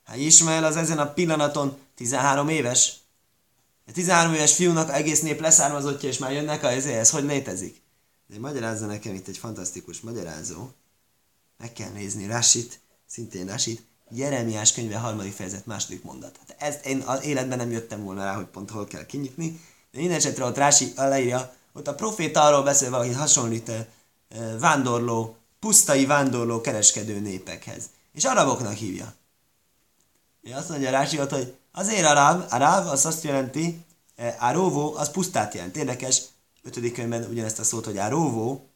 Hát 0.04 0.18
Ismael 0.18 0.64
az 0.64 0.76
ezen 0.76 1.00
a 1.00 1.14
pillanaton 1.14 1.78
13 1.96 2.50
éves. 2.50 3.00
A 3.88 3.92
13 3.92 4.34
éves 4.34 4.56
fiúnak 4.56 4.92
egész 4.92 5.22
nép 5.22 5.40
leszármazottja, 5.40 6.10
és 6.10 6.18
már 6.18 6.32
jönnek 6.32 6.64
a 6.64 6.72
ez 6.72 7.10
hogy 7.10 7.24
létezik? 7.24 7.82
De 8.28 8.40
magyarázza 8.40 8.86
nekem 8.86 9.14
itt 9.14 9.28
egy 9.28 9.38
fantasztikus 9.38 10.00
magyarázó. 10.00 10.70
Meg 11.58 11.74
kell 11.74 11.90
nézni 11.90 12.26
Rasit, 12.26 12.80
szintén 13.06 13.48
Rasit, 13.48 13.82
Jeremiás 14.10 14.74
könyve 14.74 14.98
harmadik 14.98 15.34
fejezet 15.34 15.66
második 15.66 16.04
mondat. 16.04 16.40
Hát 16.40 16.62
ezt 16.62 16.86
én 16.86 17.00
az 17.00 17.24
életben 17.24 17.58
nem 17.58 17.72
jöttem 17.72 18.04
volna 18.04 18.24
rá, 18.24 18.36
hogy 18.36 18.46
pont 18.46 18.70
hol 18.70 18.86
kell 18.86 19.06
kinyitni, 19.06 19.60
de 19.92 20.00
minden 20.00 20.18
esetre 20.18 20.46
ott 20.46 20.58
Rási 20.58 20.94
leírja, 20.96 21.54
ott 21.74 21.88
a 21.88 21.96
proféta 21.96 22.42
arról 22.42 22.64
beszél 22.64 22.90
valaki 22.90 23.12
hasonlít 23.12 23.72
vándorló, 24.60 25.36
pusztai 25.60 26.06
vándorló 26.06 26.62
kereskedő 26.62 27.20
népekhez. 27.20 27.84
És 28.14 28.26
araboknak 28.26 28.76
hívja. 28.76 29.14
És 30.42 30.52
azt 30.52 30.70
mondja 30.70 30.92
Rási 30.92 31.20
ott, 31.20 31.30
hogy 31.30 31.56
azért 31.72 32.06
arab, 32.06 32.46
arab 32.50 32.88
az 32.88 33.06
azt 33.06 33.24
jelenti, 33.24 33.86
áróvó, 34.38 34.96
az 34.96 35.12
pusztát 35.12 35.54
jelent. 35.54 35.78
Érdekes, 35.78 36.22
ötödik 36.64 36.94
könyvben 36.94 37.28
ugyanezt 37.30 37.60
a 37.60 37.64
szót, 37.64 37.86
hogy 37.86 37.98
áróvó, 37.98 38.70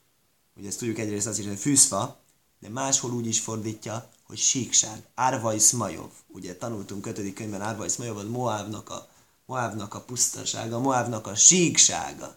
ugye 0.58 0.68
ezt 0.68 0.78
tudjuk 0.78 0.98
egyrészt 0.98 1.28
azt 1.28 1.40
is, 1.40 1.48
hogy 1.48 1.58
fűszfa, 1.58 2.18
de 2.60 2.70
máshol 2.70 3.12
úgy 3.12 3.28
is 3.28 3.40
fordítja, 3.40 4.10
hogy 4.28 4.38
síkság. 4.38 5.04
Árvai 5.16 5.60
Smajov. 5.60 6.10
Ugye 6.28 6.56
tanultunk 6.56 7.06
ötödik 7.06 7.34
könyvben 7.36 7.62
Árvai 7.62 7.90
Smajov, 7.90 8.18
az 8.18 8.28
Moávnak 8.30 8.90
a, 8.90 9.08
Moávnak 9.46 9.94
a 9.94 10.00
pusztasága, 10.00 10.80
Moávnak 10.80 11.28
a 11.28 11.36
síksága. 11.36 12.36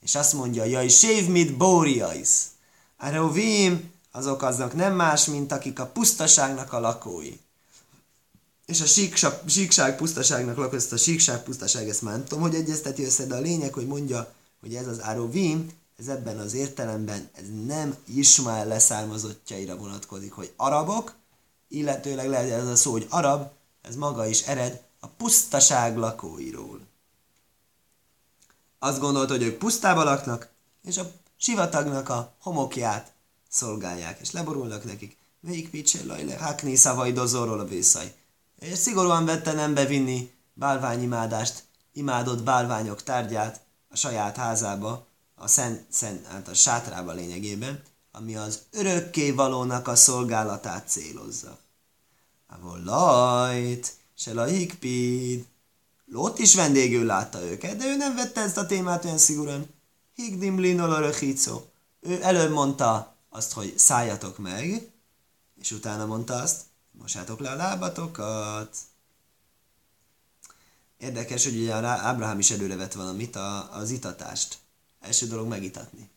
És 0.00 0.14
azt 0.14 0.32
mondja, 0.32 0.64
jaj, 0.64 0.88
sév 0.88 1.28
mit. 1.28 1.62
A 2.96 3.10
rovim, 3.10 3.92
azok 4.12 4.42
azok 4.42 4.74
nem 4.74 4.94
más, 4.94 5.24
mint 5.24 5.52
akik 5.52 5.78
a 5.78 5.86
pusztaságnak 5.86 6.72
a 6.72 6.80
lakói. 6.80 7.38
És 8.68 8.80
a 8.80 8.86
síksa, 8.86 9.40
síkság 9.46 9.96
pusztaságnak 9.96 10.56
lakozt 10.56 10.92
a 10.92 10.96
síkság 10.96 11.42
pusztaság, 11.42 11.88
ezt 11.88 12.02
már 12.02 12.18
tudom, 12.18 12.40
hogy 12.40 12.54
egyezteti 12.54 13.04
össze, 13.04 13.26
de 13.26 13.34
a 13.34 13.40
lényeg, 13.40 13.72
hogy 13.72 13.86
mondja, 13.86 14.34
hogy 14.60 14.74
ez 14.74 14.86
az 14.86 15.02
Árovim, 15.02 15.70
ez 15.98 16.08
ebben 16.08 16.38
az 16.38 16.54
értelemben, 16.54 17.28
ez 17.32 17.44
nem 17.66 17.96
Ismael 18.14 18.66
leszármazottjaira 18.66 19.76
vonatkozik, 19.76 20.32
hogy 20.32 20.52
arabok, 20.56 21.14
illetőleg 21.68 22.28
lehet 22.28 22.50
ez 22.50 22.66
a 22.66 22.76
szó, 22.76 22.90
hogy 22.90 23.06
arab, 23.08 23.50
ez 23.82 23.96
maga 23.96 24.26
is 24.26 24.42
ered 24.42 24.82
a 25.00 25.06
pusztaság 25.06 25.96
lakóiról. 25.96 26.80
Azt 28.78 29.00
gondolta, 29.00 29.32
hogy 29.32 29.42
ők 29.42 29.58
pusztába 29.58 30.04
laknak, 30.04 30.48
és 30.84 30.96
a 30.96 31.12
sivatagnak 31.36 32.08
a 32.08 32.34
homokját 32.40 33.12
szolgálják, 33.48 34.20
és 34.20 34.30
leborulnak 34.30 34.84
nekik. 34.84 35.16
Végig 35.40 35.70
picsér 35.70 36.06
lajle, 36.06 36.36
hakni 36.36 36.76
szavai 36.76 37.12
dozorról 37.12 37.60
a 37.60 37.64
vészaj. 37.64 38.17
És 38.58 38.78
szigorúan 38.78 39.24
vette 39.24 39.52
nem 39.52 39.74
bevinni 39.74 40.32
bálványimádást, 40.54 41.62
imádott 41.92 42.42
bálványok 42.42 43.02
tárgyát 43.02 43.60
a 43.88 43.96
saját 43.96 44.36
házába, 44.36 45.06
a 45.34 45.46
szent, 45.46 45.84
szent 45.88 46.26
hát 46.26 46.48
a 46.48 46.54
sátrába 46.54 47.12
lényegében, 47.12 47.82
ami 48.12 48.36
az 48.36 48.62
örökké 48.70 49.30
valónak 49.30 49.88
a 49.88 49.96
szolgálatát 49.96 50.88
célozza. 50.88 51.58
Ávol 52.46 52.82
lajt, 52.84 53.96
se 54.14 54.44
hikpid. 54.44 55.46
Lót 56.06 56.38
is 56.38 56.54
vendégül 56.54 57.04
látta 57.04 57.42
őket, 57.42 57.76
de 57.76 57.86
ő 57.86 57.96
nem 57.96 58.14
vette 58.14 58.40
ezt 58.40 58.56
a 58.56 58.66
témát 58.66 59.04
olyan 59.04 59.18
szigorúan. 59.18 59.66
Higdim 60.14 60.58
linol 60.58 61.12
Ő 62.00 62.22
előbb 62.22 62.52
mondta 62.52 63.16
azt, 63.28 63.52
hogy 63.52 63.78
szálljatok 63.78 64.38
meg, 64.38 64.90
és 65.60 65.70
utána 65.70 66.06
mondta 66.06 66.34
azt, 66.34 66.60
mosátok 67.00 67.40
le 67.40 67.50
a 67.50 67.54
lábatokat. 67.54 68.76
Érdekes, 70.98 71.44
hogy 71.44 71.56
ugye 71.56 71.74
Ábrahám 71.74 72.38
is 72.38 72.50
előre 72.50 72.76
vett 72.76 72.92
valamit, 72.92 73.36
a, 73.36 73.76
az 73.76 73.90
itatást. 73.90 74.58
Első 75.00 75.26
dolog 75.26 75.48
megitatni. 75.48 76.10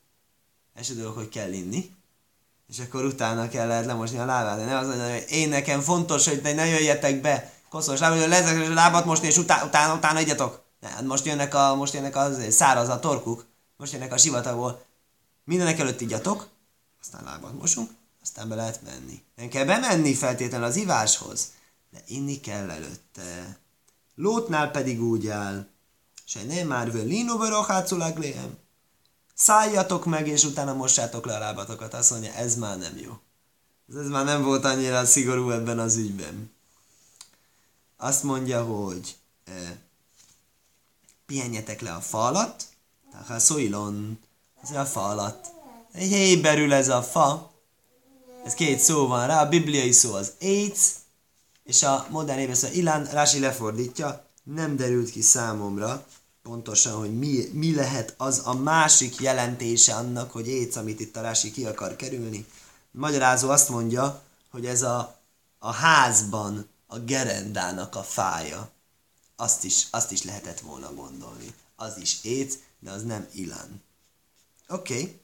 Első 0.75 0.93
dolog, 0.95 1.15
hogy 1.15 1.29
kell 1.29 1.53
inni. 1.53 1.95
És 2.67 2.79
akkor 2.79 3.05
utána 3.05 3.49
kell 3.49 3.67
lehet 3.67 3.85
lemosni 3.85 4.17
a 4.17 4.25
lábát. 4.25 4.57
De 4.57 4.65
ne 4.65 4.77
az, 4.77 4.87
hogy 4.87 5.25
én 5.29 5.49
nekem 5.49 5.81
fontos, 5.81 6.27
hogy 6.27 6.41
ne 6.41 6.65
jöjjetek 6.65 7.21
be 7.21 7.53
koszos 7.69 7.99
lábát, 7.99 8.19
hogy 8.19 8.29
lezek 8.29 8.69
a 8.69 8.73
lábat 8.73 9.05
mosni, 9.05 9.27
és 9.27 9.37
utána, 9.37 9.65
utána, 9.65 9.95
utána 9.95 10.19
egyetok. 10.19 10.61
Ne, 10.79 10.89
hát 10.89 11.01
most 11.01 11.25
jönnek 11.25 11.53
a, 11.53 11.75
most 11.75 11.93
jönnek 11.93 12.15
az 12.15 12.53
száraz 12.53 12.89
a 12.89 12.99
torkuk, 12.99 13.45
most 13.77 13.91
jönnek 13.91 14.13
a 14.13 14.17
sivatagból. 14.17 14.85
Mindenek 15.43 15.79
előtt 15.79 16.01
igyatok, 16.01 16.47
aztán 17.01 17.23
lábat 17.23 17.59
mosunk, 17.59 17.91
aztán 18.21 18.49
be 18.49 18.55
lehet 18.55 18.81
menni. 18.81 19.23
Nem 19.35 19.47
kell 19.47 19.65
bemenni 19.65 20.13
feltétlenül 20.13 20.65
az 20.65 20.75
iváshoz, 20.75 21.51
de 21.91 22.03
inni 22.07 22.39
kell 22.39 22.69
előtte. 22.69 23.59
Lótnál 24.15 24.71
pedig 24.71 25.01
úgy 25.01 25.27
áll, 25.27 25.67
se 26.25 26.43
nem 26.43 26.67
már 26.67 26.91
völino 26.91 27.37
verocháculag 27.37 28.17
léhem. 28.17 28.57
Szálljatok 29.33 30.05
meg, 30.05 30.27
és 30.27 30.43
utána 30.43 30.73
mossátok 30.73 31.25
le 31.25 31.35
a 31.35 31.39
lábatokat. 31.39 31.93
Azt 31.93 32.11
mondja, 32.11 32.33
ez 32.33 32.55
már 32.55 32.77
nem 32.77 32.97
jó. 32.97 33.19
Ez 33.99 34.07
már 34.07 34.25
nem 34.25 34.43
volt 34.43 34.65
annyira 34.65 35.05
szigorú 35.05 35.49
ebben 35.49 35.79
az 35.79 35.95
ügyben. 35.95 36.51
Azt 37.97 38.23
mondja, 38.23 38.63
hogy 38.63 39.15
e, 39.45 39.79
pihenjetek 41.25 41.81
le 41.81 41.93
a 41.93 42.01
falat, 42.01 42.63
tehát 43.11 43.41
szóilon, 43.41 44.19
ez 44.63 44.71
a 44.71 44.85
falat. 44.85 45.47
Egy 45.91 46.07
héberül 46.11 46.73
ez 46.73 46.89
a 46.89 47.03
fa, 47.03 47.50
ez 48.43 48.53
két 48.53 48.79
szó 48.79 49.07
van 49.07 49.27
rá, 49.27 49.41
a 49.41 49.49
bibliai 49.49 49.91
szó 49.91 50.13
az 50.13 50.31
AIDS, 50.41 50.79
és 51.63 51.83
a 51.83 52.07
modern 52.09 52.39
évesző 52.39 52.71
Ilán 52.71 53.05
Rási 53.05 53.39
lefordítja, 53.39 54.25
nem 54.43 54.75
derült 54.75 55.09
ki 55.09 55.21
számomra 55.21 56.05
pontosan, 56.43 56.93
hogy 56.93 57.17
mi, 57.19 57.49
mi 57.53 57.75
lehet 57.75 58.13
az 58.17 58.41
a 58.43 58.53
másik 58.53 59.19
jelentése 59.19 59.95
annak, 59.95 60.31
hogy 60.31 60.47
AIDS, 60.49 60.75
amit 60.75 60.99
itt 60.99 61.15
a 61.15 61.21
Rási 61.21 61.51
ki 61.51 61.65
akar 61.65 61.95
kerülni. 61.95 62.45
Magyarázó 62.91 63.49
azt 63.49 63.69
mondja, 63.69 64.21
hogy 64.49 64.65
ez 64.65 64.81
a, 64.81 65.19
a 65.59 65.71
házban 65.71 66.69
a 66.87 66.99
gerendának 66.99 67.95
a 67.95 68.03
fája. 68.03 68.69
Azt 69.35 69.63
is, 69.63 69.87
azt 69.91 70.11
is 70.11 70.23
lehetett 70.23 70.59
volna 70.59 70.93
gondolni. 70.93 71.53
Az 71.75 71.97
is 71.97 72.19
AIDS, 72.23 72.53
de 72.79 72.91
az 72.91 73.03
nem 73.03 73.27
Ilán. 73.33 73.81
Oké. 74.67 74.93
Okay. 74.93 75.19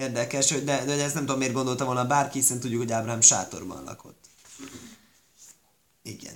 Érdekes, 0.00 0.52
hogy 0.52 0.64
de, 0.64 0.84
de 0.84 1.04
ezt 1.04 1.14
nem 1.14 1.24
tudom, 1.24 1.38
miért 1.38 1.52
gondolta 1.52 1.84
volna 1.84 2.06
bárki, 2.06 2.38
hiszen 2.38 2.60
tudjuk, 2.60 2.80
hogy 2.80 2.92
Ábrám 2.92 3.20
sátorban 3.20 3.84
lakott. 3.84 4.24
Igen. 6.02 6.34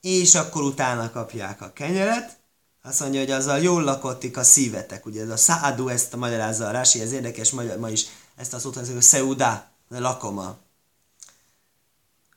És 0.00 0.34
akkor 0.34 0.62
utána 0.62 1.10
kapják 1.10 1.62
a 1.62 1.72
kenyeret, 1.72 2.36
azt 2.82 3.00
mondja, 3.00 3.20
hogy 3.20 3.30
azzal 3.30 3.58
jól 3.58 3.82
lakottik 3.82 4.36
a 4.36 4.42
szívetek. 4.42 5.06
Ugye 5.06 5.22
ez 5.22 5.28
a 5.28 5.36
szádu, 5.36 5.88
ezt 5.88 6.14
a 6.14 6.16
magyarázza 6.16 6.66
a 6.66 6.70
Rási, 6.70 7.00
ez 7.00 7.12
érdekes, 7.12 7.50
ma, 7.50 7.62
ma 7.78 7.90
is 7.90 8.06
ezt 8.36 8.54
a 8.54 8.58
szót 8.58 8.74
hogy 8.74 9.02
szeudá, 9.02 9.70
lakoma. 9.88 10.56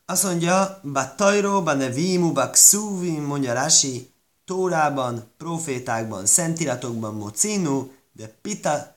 Azt 0.05 0.23
mondja, 0.23 0.79
Batajro, 0.83 1.63
Banevimu, 1.63 2.31
Baksuvim, 2.31 3.23
mondja 3.23 3.53
Rási, 3.53 4.11
Tórában, 4.45 5.31
profétákban, 5.37 6.25
szentiratokban, 6.25 7.15
Mocinu, 7.15 7.91
de 8.11 8.27
Pita, 8.41 8.96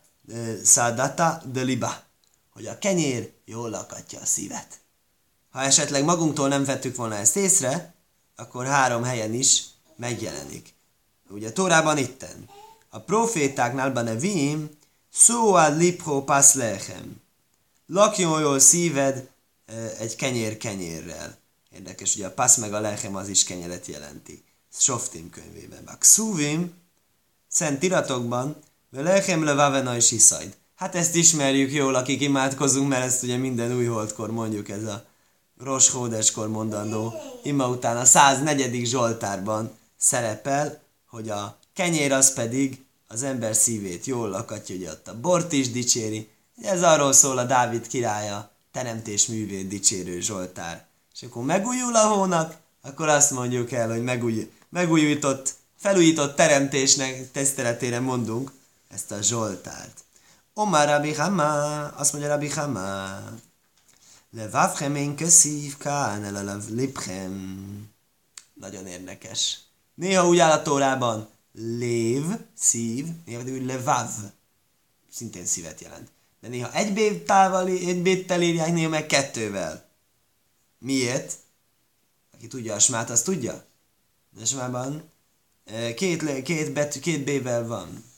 szádata 0.64 1.42
de 1.52 1.62
liba, 1.62 2.02
hogy 2.52 2.66
a 2.66 2.78
kenyér 2.78 3.32
jól 3.44 3.70
lakatja 3.70 4.20
a 4.20 4.26
szívet. 4.26 4.80
Ha 5.50 5.62
esetleg 5.62 6.04
magunktól 6.04 6.48
nem 6.48 6.64
vettük 6.64 6.96
volna 6.96 7.14
ezt 7.14 7.36
észre, 7.36 7.94
akkor 8.36 8.66
három 8.66 9.02
helyen 9.02 9.34
is 9.34 9.64
megjelenik. 9.96 10.74
Ugye 11.28 11.52
Tórában 11.52 11.98
itten. 11.98 12.48
A 12.88 12.98
profétáknál 12.98 13.92
nevim, 13.92 14.70
szó 15.12 15.54
ad 15.54 15.76
lipho 15.76 16.24
lechem. 16.54 17.20
Lakjon 17.86 18.40
jól 18.40 18.58
szíved 18.58 19.28
egy 19.98 20.16
kenyér 20.16 20.56
kenyérrel. 20.56 21.38
Érdekes, 21.70 22.14
ugye 22.14 22.26
a 22.26 22.30
pasz 22.30 22.56
meg 22.56 22.74
a 22.74 22.80
lechem 22.80 23.16
az 23.16 23.28
is 23.28 23.44
kenyeret 23.44 23.86
jelenti. 23.86 24.44
Softim 24.72 25.30
könyvében. 25.30 25.84
A 25.86 25.98
kszuvim, 25.98 26.74
szent 27.48 27.82
iratokban 27.82 28.56
Lechem 28.92 29.44
levavena 29.44 29.96
is 29.96 30.10
iszajd. 30.10 30.56
Hát 30.74 30.94
ezt 30.94 31.14
ismerjük 31.14 31.72
jól, 31.72 31.94
akik 31.94 32.20
imádkozunk, 32.20 32.88
mert 32.88 33.04
ezt 33.04 33.22
ugye 33.22 33.36
minden 33.36 33.76
új 33.76 33.84
holdkor 33.84 34.30
mondjuk 34.30 34.68
ez 34.68 34.84
a 34.84 35.04
Roshódeskor 35.58 36.48
mondandó. 36.48 37.14
Ima 37.42 37.68
után 37.68 37.96
a 37.96 38.04
104. 38.04 38.86
Zsoltárban 38.86 39.78
szerepel, 39.96 40.82
hogy 41.06 41.28
a 41.28 41.58
kenyér 41.74 42.12
az 42.12 42.32
pedig 42.32 42.84
az 43.08 43.22
ember 43.22 43.54
szívét 43.54 44.06
jól 44.06 44.28
lakatja, 44.28 44.76
hogy 44.76 44.86
ott 44.86 45.08
a 45.08 45.20
bort 45.20 45.52
is 45.52 45.70
dicséri. 45.70 46.28
Ez 46.62 46.82
arról 46.82 47.12
szól 47.12 47.38
a 47.38 47.44
Dávid 47.44 47.86
királya 47.86 48.50
teremtés 48.72 49.26
művét 49.26 49.68
dicsérő 49.68 50.20
Zsoltár. 50.20 50.86
És 51.14 51.22
akkor 51.22 51.44
megújul 51.44 51.96
a 51.96 52.08
hónap, 52.08 52.54
akkor 52.82 53.08
azt 53.08 53.30
mondjuk 53.30 53.72
el, 53.72 53.88
hogy 53.88 54.02
megúj, 54.02 54.50
megújított, 54.68 55.54
felújított 55.76 56.36
teremtésnek 56.36 57.30
teszteletére 57.30 58.00
mondunk, 58.00 58.50
ezt 58.90 59.10
a 59.10 59.22
Zsoltárt. 59.22 60.04
Omar 60.54 60.88
Rabbi 60.88 61.14
Hama, 61.14 61.86
azt 61.88 62.12
mondja 62.12 62.30
Rabbi 62.30 62.48
Hama, 62.48 63.18
Levavchem 64.30 64.94
én 64.94 65.16
köszív 65.16 65.76
kán 65.76 66.24
el 66.24 66.48
a 66.48 66.56
lipchem. 66.68 67.88
Nagyon 68.54 68.86
érdekes. 68.86 69.58
Néha 69.94 70.26
úgy 70.26 70.38
áll 70.38 70.50
a 70.50 70.62
tórában, 70.62 71.28
lév, 71.52 72.24
szív, 72.54 73.06
néha 73.24 73.42
úgy 73.42 73.64
levav, 73.64 74.10
szintén 75.12 75.46
szívet 75.46 75.80
jelent. 75.80 76.08
De 76.40 76.48
néha 76.48 76.72
egy 76.72 76.92
bétával, 76.92 77.66
egy 77.66 78.02
béttel 78.02 78.42
írják, 78.42 78.72
néha 78.72 78.88
meg 78.88 79.06
kettővel. 79.06 79.88
Miért? 80.78 81.36
Aki 82.34 82.46
tudja 82.46 82.74
a 82.74 82.78
smát, 82.78 83.10
az 83.10 83.22
tudja. 83.22 83.64
De 84.30 84.44
smában 84.44 85.10
eh, 85.64 85.94
két, 85.94 86.42
két, 86.42 86.72
betű, 86.72 87.00
két 87.00 87.24
bével 87.24 87.66
van 87.66 88.09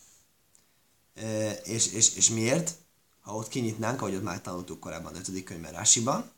és, 1.65 1.93
és, 1.93 2.15
és 2.15 2.29
miért? 2.29 2.75
Ha 3.21 3.35
ott 3.35 3.49
kinyitnánk, 3.49 4.01
ahogy 4.01 4.15
ott 4.15 4.23
már 4.23 4.41
tanultuk 4.41 4.81
korábban 4.81 5.15
a 5.15 5.19
5. 5.19 5.45
könyvben 5.45 5.73
Rásiban, 5.73 6.31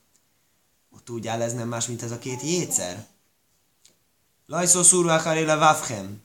ott 0.90 1.10
úgy 1.10 1.26
áll 1.26 1.42
ez 1.42 1.54
nem 1.54 1.68
más, 1.68 1.86
mint 1.86 2.02
ez 2.02 2.10
a 2.10 2.18
két 2.18 2.42
jétszer. 2.42 3.06
Lajszó 4.46 4.82
szúrú 4.82 5.08
a 5.08 5.58
vavchem. 5.58 6.22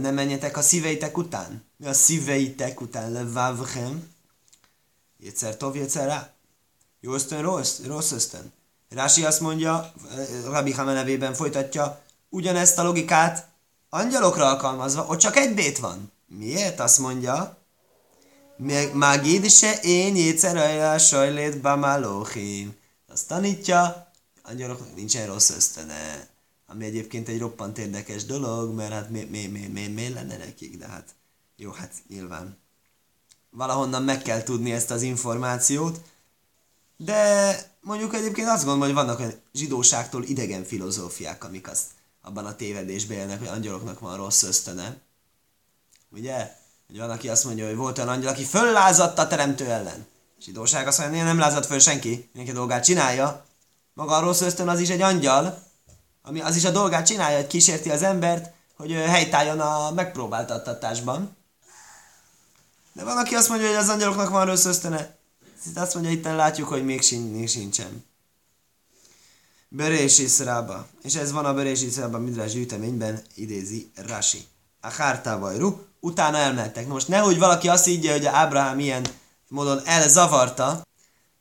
Ne 0.00 0.10
menjetek 0.10 0.56
a 0.56 0.62
szíveitek 0.62 1.16
után. 1.16 1.64
Mi 1.76 1.86
a 1.86 1.92
szíveitek 1.92 2.80
után? 2.80 3.12
Le 3.12 3.24
vavchem. 3.24 4.14
Jétszer 5.18 5.56
tov, 5.56 5.76
jétszer 5.76 6.06
rá. 6.06 6.32
Jó 7.00 7.12
ösztön, 7.12 7.42
rossz, 7.42 7.80
rossz 7.84 8.10
ösztön. 8.10 8.52
Rási 8.88 9.24
azt 9.24 9.40
mondja, 9.40 9.92
Rabbi 10.44 10.72
Hama 10.72 10.92
nevében 10.92 11.34
folytatja, 11.34 12.02
ugyanezt 12.28 12.78
a 12.78 12.82
logikát 12.82 13.48
angyalokra 13.88 14.46
alkalmazva, 14.46 15.06
ott 15.06 15.18
csak 15.18 15.36
egy 15.36 15.54
bét 15.54 15.78
van. 15.78 16.12
Miért? 16.26 16.80
Azt 16.80 16.98
mondja, 16.98 17.58
Magid 18.92 19.50
se 19.50 19.78
én 19.82 20.16
jétszerajra 20.16 20.98
sajlét 20.98 21.60
bamálóhim. 21.60 22.76
Azt 23.08 23.28
tanítja, 23.28 24.10
angyaloknak 24.42 24.94
nincsen 24.94 25.26
rossz 25.26 25.50
ösztöne. 25.50 26.28
Ami 26.66 26.84
egyébként 26.84 27.28
egy 27.28 27.38
roppant 27.38 27.78
érdekes 27.78 28.24
dolog, 28.24 28.74
mert 28.74 28.92
hát 28.92 29.10
mi, 29.10 29.24
mi, 29.30 29.46
mi, 29.46 29.66
mi, 29.66 29.86
mi 29.86 30.08
lenne 30.08 30.36
nekik, 30.36 30.78
de 30.78 30.86
hát 30.86 31.14
jó, 31.56 31.70
hát 31.70 31.92
nyilván 32.08 32.58
valahonnan 33.50 34.02
meg 34.02 34.22
kell 34.22 34.42
tudni 34.42 34.72
ezt 34.72 34.90
az 34.90 35.02
információt, 35.02 36.00
de 36.96 37.58
mondjuk 37.80 38.14
egyébként 38.14 38.48
azt 38.48 38.64
gondolom, 38.64 38.94
hogy 38.94 39.04
vannak 39.04 39.18
olyan 39.18 39.34
zsidóságtól 39.52 40.24
idegen 40.24 40.64
filozófiák, 40.64 41.44
amik 41.44 41.68
azt 41.68 41.86
abban 42.22 42.46
a 42.46 42.56
tévedésben 42.56 43.16
élnek, 43.16 43.38
hogy 43.38 43.48
angyaloknak 43.48 44.00
van 44.00 44.16
rossz 44.16 44.42
ösztöne. 44.42 44.96
Ugye? 46.10 46.54
Hogy 46.86 46.98
van, 46.98 47.10
aki 47.10 47.28
azt 47.28 47.44
mondja, 47.44 47.66
hogy 47.66 47.76
volt 47.76 47.98
olyan 47.98 48.10
angyal, 48.10 48.32
aki 48.32 48.44
föllázadt 48.44 49.18
a 49.18 49.26
teremtő 49.26 49.70
ellen. 49.70 50.06
Zsidóság 50.40 50.86
azt 50.86 50.98
mondja, 50.98 51.24
nem 51.24 51.38
lázadt 51.38 51.66
föl 51.66 51.78
senki, 51.78 52.28
mindenki 52.32 52.50
a 52.50 52.60
dolgát 52.60 52.84
csinálja. 52.84 53.44
Maga 53.94 54.16
a 54.16 54.20
rossz 54.20 54.40
ösztön 54.40 54.68
az 54.68 54.80
is 54.80 54.88
egy 54.88 55.00
angyal, 55.00 55.62
ami 56.22 56.40
az 56.40 56.56
is 56.56 56.64
a 56.64 56.70
dolgát 56.70 57.06
csinálja, 57.06 57.36
hogy 57.36 57.46
kísérti 57.46 57.90
az 57.90 58.02
embert, 58.02 58.54
hogy 58.76 58.92
helytálljon 58.92 59.60
a 59.60 59.90
megpróbáltattatásban. 59.90 61.36
De 62.92 63.04
van, 63.04 63.16
aki 63.16 63.34
azt 63.34 63.48
mondja, 63.48 63.66
hogy 63.66 63.76
az 63.76 63.88
angyaloknak 63.88 64.30
van 64.30 64.46
rossz 64.46 64.64
ösztöne. 64.64 65.16
Azt 65.74 65.94
mondja, 65.94 66.12
itt 66.12 66.24
látjuk, 66.24 66.68
hogy 66.68 66.84
még 66.84 67.02
sincsen. 67.48 68.04
Berés 69.68 70.18
Iszrába. 70.18 70.86
És 71.02 71.14
ez 71.14 71.32
van 71.32 71.44
a 71.44 71.54
Berés 71.54 71.82
Iszrába 71.82 72.18
Midrás 72.18 72.52
gyűjteményben, 72.52 73.22
idézi 73.34 73.90
Rashi. 73.94 74.44
A 74.80 74.90
hártávajru, 74.90 75.86
utána 76.06 76.36
elmentek. 76.36 76.86
Na 76.86 76.92
most 76.92 77.08
nehogy 77.08 77.38
valaki 77.38 77.68
azt 77.68 77.86
így, 77.86 78.10
hogy 78.10 78.26
Ábrahám 78.26 78.78
ilyen 78.78 79.06
módon 79.48 79.80
elzavarta 79.84 80.82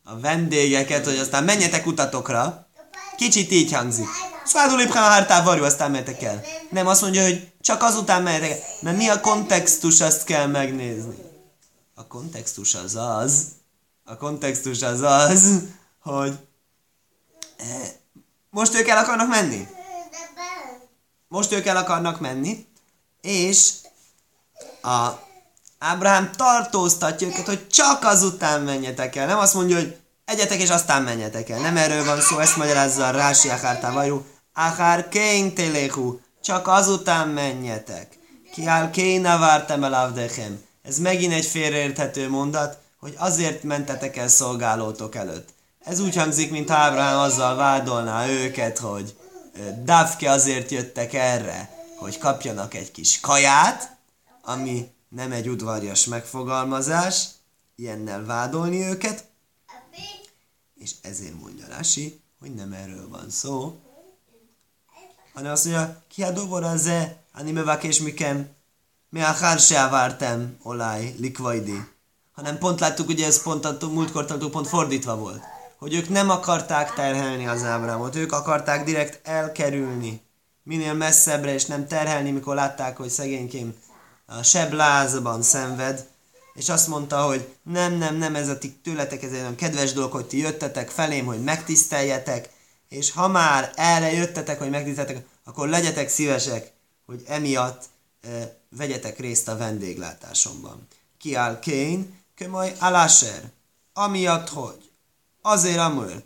a 0.04 0.20
vendégeket, 0.20 1.06
hogy 1.06 1.18
aztán 1.18 1.44
menjetek 1.44 1.86
utatokra. 1.86 2.68
Kicsit 3.16 3.52
így 3.52 3.72
hangzik. 3.72 4.08
Szvádul 4.46 4.78
lépkán 4.78 5.04
a 5.04 5.08
hártávajru, 5.08 5.64
aztán 5.64 5.92
menjetek 5.92 6.22
el. 6.22 6.42
Nem 6.70 6.88
azt 6.88 7.02
mondja, 7.02 7.24
hogy 7.24 7.52
csak 7.62 7.84
azután 7.84 8.24
menjetek 8.24 8.52
el. 8.52 8.58
Mert 8.82 8.98
mi 8.98 9.08
a 9.08 9.20
kontextus, 9.20 10.02
azt 10.02 10.24
kell 10.24 10.46
megnézni. 10.46 11.16
A 11.96 12.08
kontextus 12.08 12.76
az 12.76 12.96
az, 12.96 13.46
a 14.04 14.18
kontextus 14.18 14.82
az 14.82 15.02
az, 15.02 15.62
hogy 16.00 16.38
eh, 17.58 17.92
most 18.50 18.76
ők 18.76 18.88
el 18.88 18.98
akarnak 18.98 19.28
menni. 19.28 19.68
Most 21.28 21.52
ők 21.52 21.66
el 21.66 21.78
akarnak 21.78 22.20
menni, 22.20 22.66
és 23.22 23.74
a 24.86 25.24
Ábrahám 25.80 26.32
tartóztatja 26.36 27.28
őket, 27.28 27.46
hogy 27.46 27.68
csak 27.68 28.04
azután 28.04 28.62
menjetek 28.62 29.16
el. 29.16 29.26
Nem 29.26 29.38
azt 29.38 29.54
mondja, 29.54 29.76
hogy 29.76 29.96
egyetek 30.26 30.60
és 30.62 30.70
aztán 30.70 31.02
menjetek 31.02 31.50
el. 31.50 31.60
Nem 31.60 31.78
erről 31.78 32.06
van 32.06 32.22
szó, 32.22 32.40
ezt 32.40 32.58
magyarázza 32.58 33.08
a 33.08 33.12
Rási 33.12 33.50
Akártá 33.50 33.92
Vajú. 33.92 34.26
Akár 34.54 35.10
kén 35.10 35.54
téléhu, 35.54 36.20
csak 36.44 36.68
azután 36.68 37.28
menjetek. 37.28 38.18
Kiál 38.52 38.90
kéna 38.90 39.38
vártam 39.38 39.84
el 39.84 39.94
avdechem. 39.94 40.64
Ez 40.84 40.98
megint 40.98 41.34
egy 41.34 41.46
félreérthető 41.46 42.30
mondat, 42.30 42.78
hogy 43.00 43.16
azért 43.18 43.64
mentetek 43.64 44.18
el 44.18 44.28
szolgálótok 44.28 45.16
előtt. 45.16 45.50
Ez 45.84 46.00
úgy 46.00 46.16
hangzik, 46.16 46.52
mint 46.52 46.72
Ábrahám 46.72 47.20
azzal 47.20 47.56
vádolná 47.56 48.28
őket, 48.28 48.78
hogy 48.78 49.16
Davke 49.84 50.32
azért 50.32 50.72
jöttek 50.72 51.14
erre, 51.14 51.70
hogy 51.98 52.18
kapjanak 52.18 52.74
egy 52.74 52.92
kis 52.92 53.20
kaját, 53.20 53.95
ami 54.46 54.92
nem 55.10 55.32
egy 55.32 55.50
udvarjas 55.50 56.06
megfogalmazás, 56.06 57.28
ilyennel 57.76 58.26
vádolni 58.26 58.82
őket, 58.82 59.26
és 60.76 60.92
ezért 61.02 61.40
mondja 61.40 61.66
Rasi, 61.78 62.22
hogy 62.40 62.54
nem 62.54 62.74
erről 62.74 63.10
van 63.10 63.30
szó, 63.30 63.80
hanem 65.34 65.52
azt 65.52 65.66
mondja, 65.66 66.04
ki 66.08 66.24
a 66.24 66.32
dobora 66.32 66.78
ze, 66.78 67.24
ani 67.34 67.62
és 67.82 68.00
mikem, 68.00 68.50
mi 69.10 69.22
a 69.22 69.58
se 69.58 69.88
vártem, 69.88 70.58
olaj, 70.64 71.16
likvajdi. 71.18 71.94
Hanem 72.32 72.58
pont 72.58 72.80
láttuk, 72.80 73.08
ugye 73.08 73.26
ez 73.26 73.42
pont 73.42 73.66
a 73.66 73.78
múltkor 73.88 74.50
pont 74.50 74.68
fordítva 74.68 75.18
volt 75.18 75.44
hogy 75.86 75.94
ők 75.94 76.10
nem 76.10 76.30
akarták 76.30 76.94
terhelni 76.94 77.48
az 77.48 77.64
Ábrámot, 77.64 78.16
ők 78.16 78.32
akarták 78.32 78.84
direkt 78.84 79.28
elkerülni, 79.28 80.22
minél 80.64 80.94
messzebbre, 80.94 81.54
és 81.54 81.66
nem 81.66 81.88
terhelni, 81.88 82.32
mikor 82.32 82.56
látták, 82.56 82.98
hogy 82.98 83.10
szegénykém 83.10 83.76
a 84.26 84.44
seblázban 84.44 85.42
szenved, 85.42 86.08
és 86.54 86.70
azt 86.70 86.88
mondta, 86.88 87.22
hogy 87.22 87.56
nem, 87.64 87.94
nem, 87.94 88.16
nem, 88.16 88.36
ez 88.36 88.50
a 88.50 88.58
ti 88.58 88.72
tőletek, 88.72 89.24
ez 89.24 89.32
egy 89.32 89.40
olyan 89.40 89.56
kedves 89.56 89.94
dolog, 89.94 90.12
hogy 90.12 90.26
ti 90.26 90.38
jöttetek 90.38 90.90
felém, 90.90 91.26
hogy 91.26 91.44
megtiszteljetek, 91.44 92.50
és 92.90 93.12
ha 93.12 93.28
már 93.28 93.72
erre 93.76 94.12
jöttetek, 94.12 94.60
hogy 94.60 94.70
megtiszteljetek, 94.70 95.26
akkor 95.44 95.70
legyetek 95.70 96.10
szívesek, 96.10 96.72
hogy 97.06 97.24
emiatt 97.28 97.84
e, 98.22 98.58
vegyetek 98.70 99.20
részt 99.20 99.48
a 99.48 99.58
vendéglátásomban. 99.58 100.88
Kiáll 101.18 101.60
Kén, 101.60 102.20
kömaj 102.36 102.76
aláser, 102.80 103.42
amiatt, 103.94 104.50
hogy 104.50 104.86
Azért 105.48 105.78
amúr. 105.78 106.22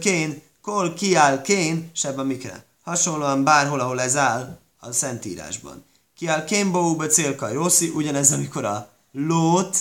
Kén, 0.00 0.42
kol 0.60 0.94
kiáll 0.94 1.42
kén, 1.42 1.90
sebb 1.94 2.18
a 2.18 2.22
mikre. 2.22 2.64
Hasonlóan 2.82 3.44
bárhol, 3.44 3.80
ahol 3.80 4.00
ez 4.00 4.16
áll 4.16 4.58
a 4.78 4.92
Szentírásban. 4.92 5.84
Kiáll 6.16 6.44
kén 6.44 6.96
be 6.96 7.06
célka 7.06 7.48
Jószi, 7.48 7.88
ugyanez, 7.88 8.32
amikor 8.32 8.64
a 8.64 8.90
lót, 9.12 9.78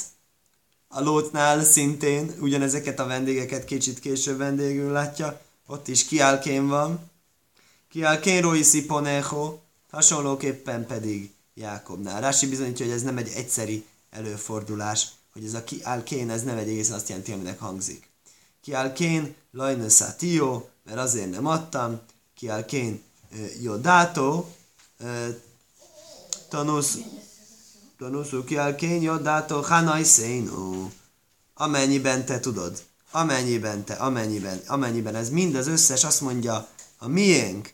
a 0.87 1.01
lótnál 1.01 1.63
szintén 1.63 2.35
ugyanezeket 2.39 2.99
a 2.99 3.05
vendégeket 3.05 3.65
kicsit 3.65 3.99
később 3.99 4.37
vendégül 4.37 4.91
látja, 4.91 5.41
ott 5.67 5.87
is 5.87 6.05
kiáll 6.05 6.39
kén 6.39 6.67
van. 6.67 7.11
Kiáll 7.89 8.19
kén 8.19 8.41
roiszi 8.41 8.85
ponecho, 8.85 9.57
hasonlóképpen 9.91 10.85
pedig 10.85 11.31
Jákobnál. 11.53 12.21
Rási 12.21 12.47
bizonyítja, 12.47 12.85
hogy 12.85 12.95
ez 12.95 13.03
nem 13.03 13.17
egy 13.17 13.31
egyszeri 13.35 13.85
előfordulás, 14.09 15.07
hogy 15.33 15.45
ez 15.45 15.53
a 15.53 15.63
kiáll 15.63 16.03
kén, 16.03 16.29
ez 16.29 16.43
nem 16.43 16.57
egy 16.57 16.69
egészen 16.69 16.95
azt 16.95 17.09
jelenti, 17.09 17.31
aminek 17.31 17.59
hangzik. 17.59 18.09
Ki 18.61 18.73
kén 18.93 19.35
lajna 19.51 19.89
szátio, 19.89 20.67
mert 20.83 20.97
azért 20.97 21.31
nem 21.31 21.45
adtam. 21.45 21.99
Ki 22.35 22.49
kén 22.67 23.03
tanusz, 26.55 26.97
tanuszú 27.97 28.43
ki 28.43 28.57
kén 28.77 29.01
jodátó, 29.01 29.61
hanaj 29.61 30.03
szénó. 30.03 30.91
Amennyiben 31.53 32.25
te 32.25 32.39
tudod, 32.39 32.83
amennyiben 33.11 33.83
te, 33.83 33.93
amennyiben, 33.93 34.61
amennyiben 34.67 35.15
ez 35.15 35.29
mind 35.29 35.55
az 35.55 35.67
összes 35.67 36.03
azt 36.03 36.21
mondja, 36.21 36.67
a 36.97 37.07
miénk, 37.07 37.73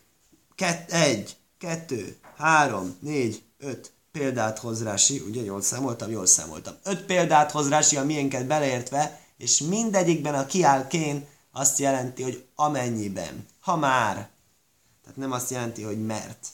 kett, 0.54 0.90
egy, 0.90 1.36
kettő, 1.58 2.16
három, 2.36 2.96
négy, 3.00 3.42
öt 3.58 3.92
példát 4.12 4.58
hoz 4.58 4.82
Rási, 4.82 5.18
ugye 5.18 5.42
jól 5.42 5.62
számoltam, 5.62 6.10
jól 6.10 6.26
számoltam. 6.26 6.74
Öt 6.82 7.04
példát 7.04 7.50
hoz 7.50 7.68
Rási 7.68 7.96
a 7.96 8.04
miénket 8.04 8.46
beleértve, 8.46 9.20
és 9.36 9.58
mindegyikben 9.60 10.34
a 10.34 10.46
kiáll 10.46 10.86
kén 10.86 11.26
azt 11.52 11.78
jelenti, 11.78 12.22
hogy 12.22 12.44
amennyiben, 12.54 13.46
ha 13.60 13.76
már. 13.76 14.14
Tehát 15.02 15.16
nem 15.16 15.32
azt 15.32 15.50
jelenti, 15.50 15.82
hogy 15.82 16.06
mert. 16.06 16.46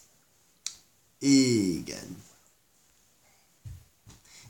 Igen. 1.18 2.22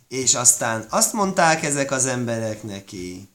És 0.08 0.34
aztán 0.34 0.86
azt 0.90 1.12
mondták 1.12 1.62
ezek 1.62 1.90
az 1.90 2.06
emberek 2.06 2.62
neki, 2.62 3.28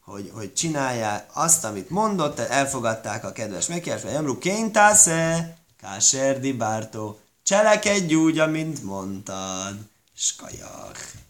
hogy, 0.00 0.30
hogy 0.34 0.54
csinálják 0.54 1.30
azt, 1.32 1.64
amit 1.64 1.90
mondott, 1.90 2.38
elfogadták 2.38 3.24
a 3.24 3.32
kedves 3.32 3.66
megkérés, 3.66 4.02
hogy 4.02 4.10
Emru 4.10 4.38
kéntásze, 4.38 5.56
káser 5.80 6.40
di 6.40 6.52
bártó, 6.52 7.20
cselekedj 7.42 8.14
úgy, 8.14 8.38
amint 8.38 8.82
mondtad. 8.82 9.76
Skajak. 10.14 11.18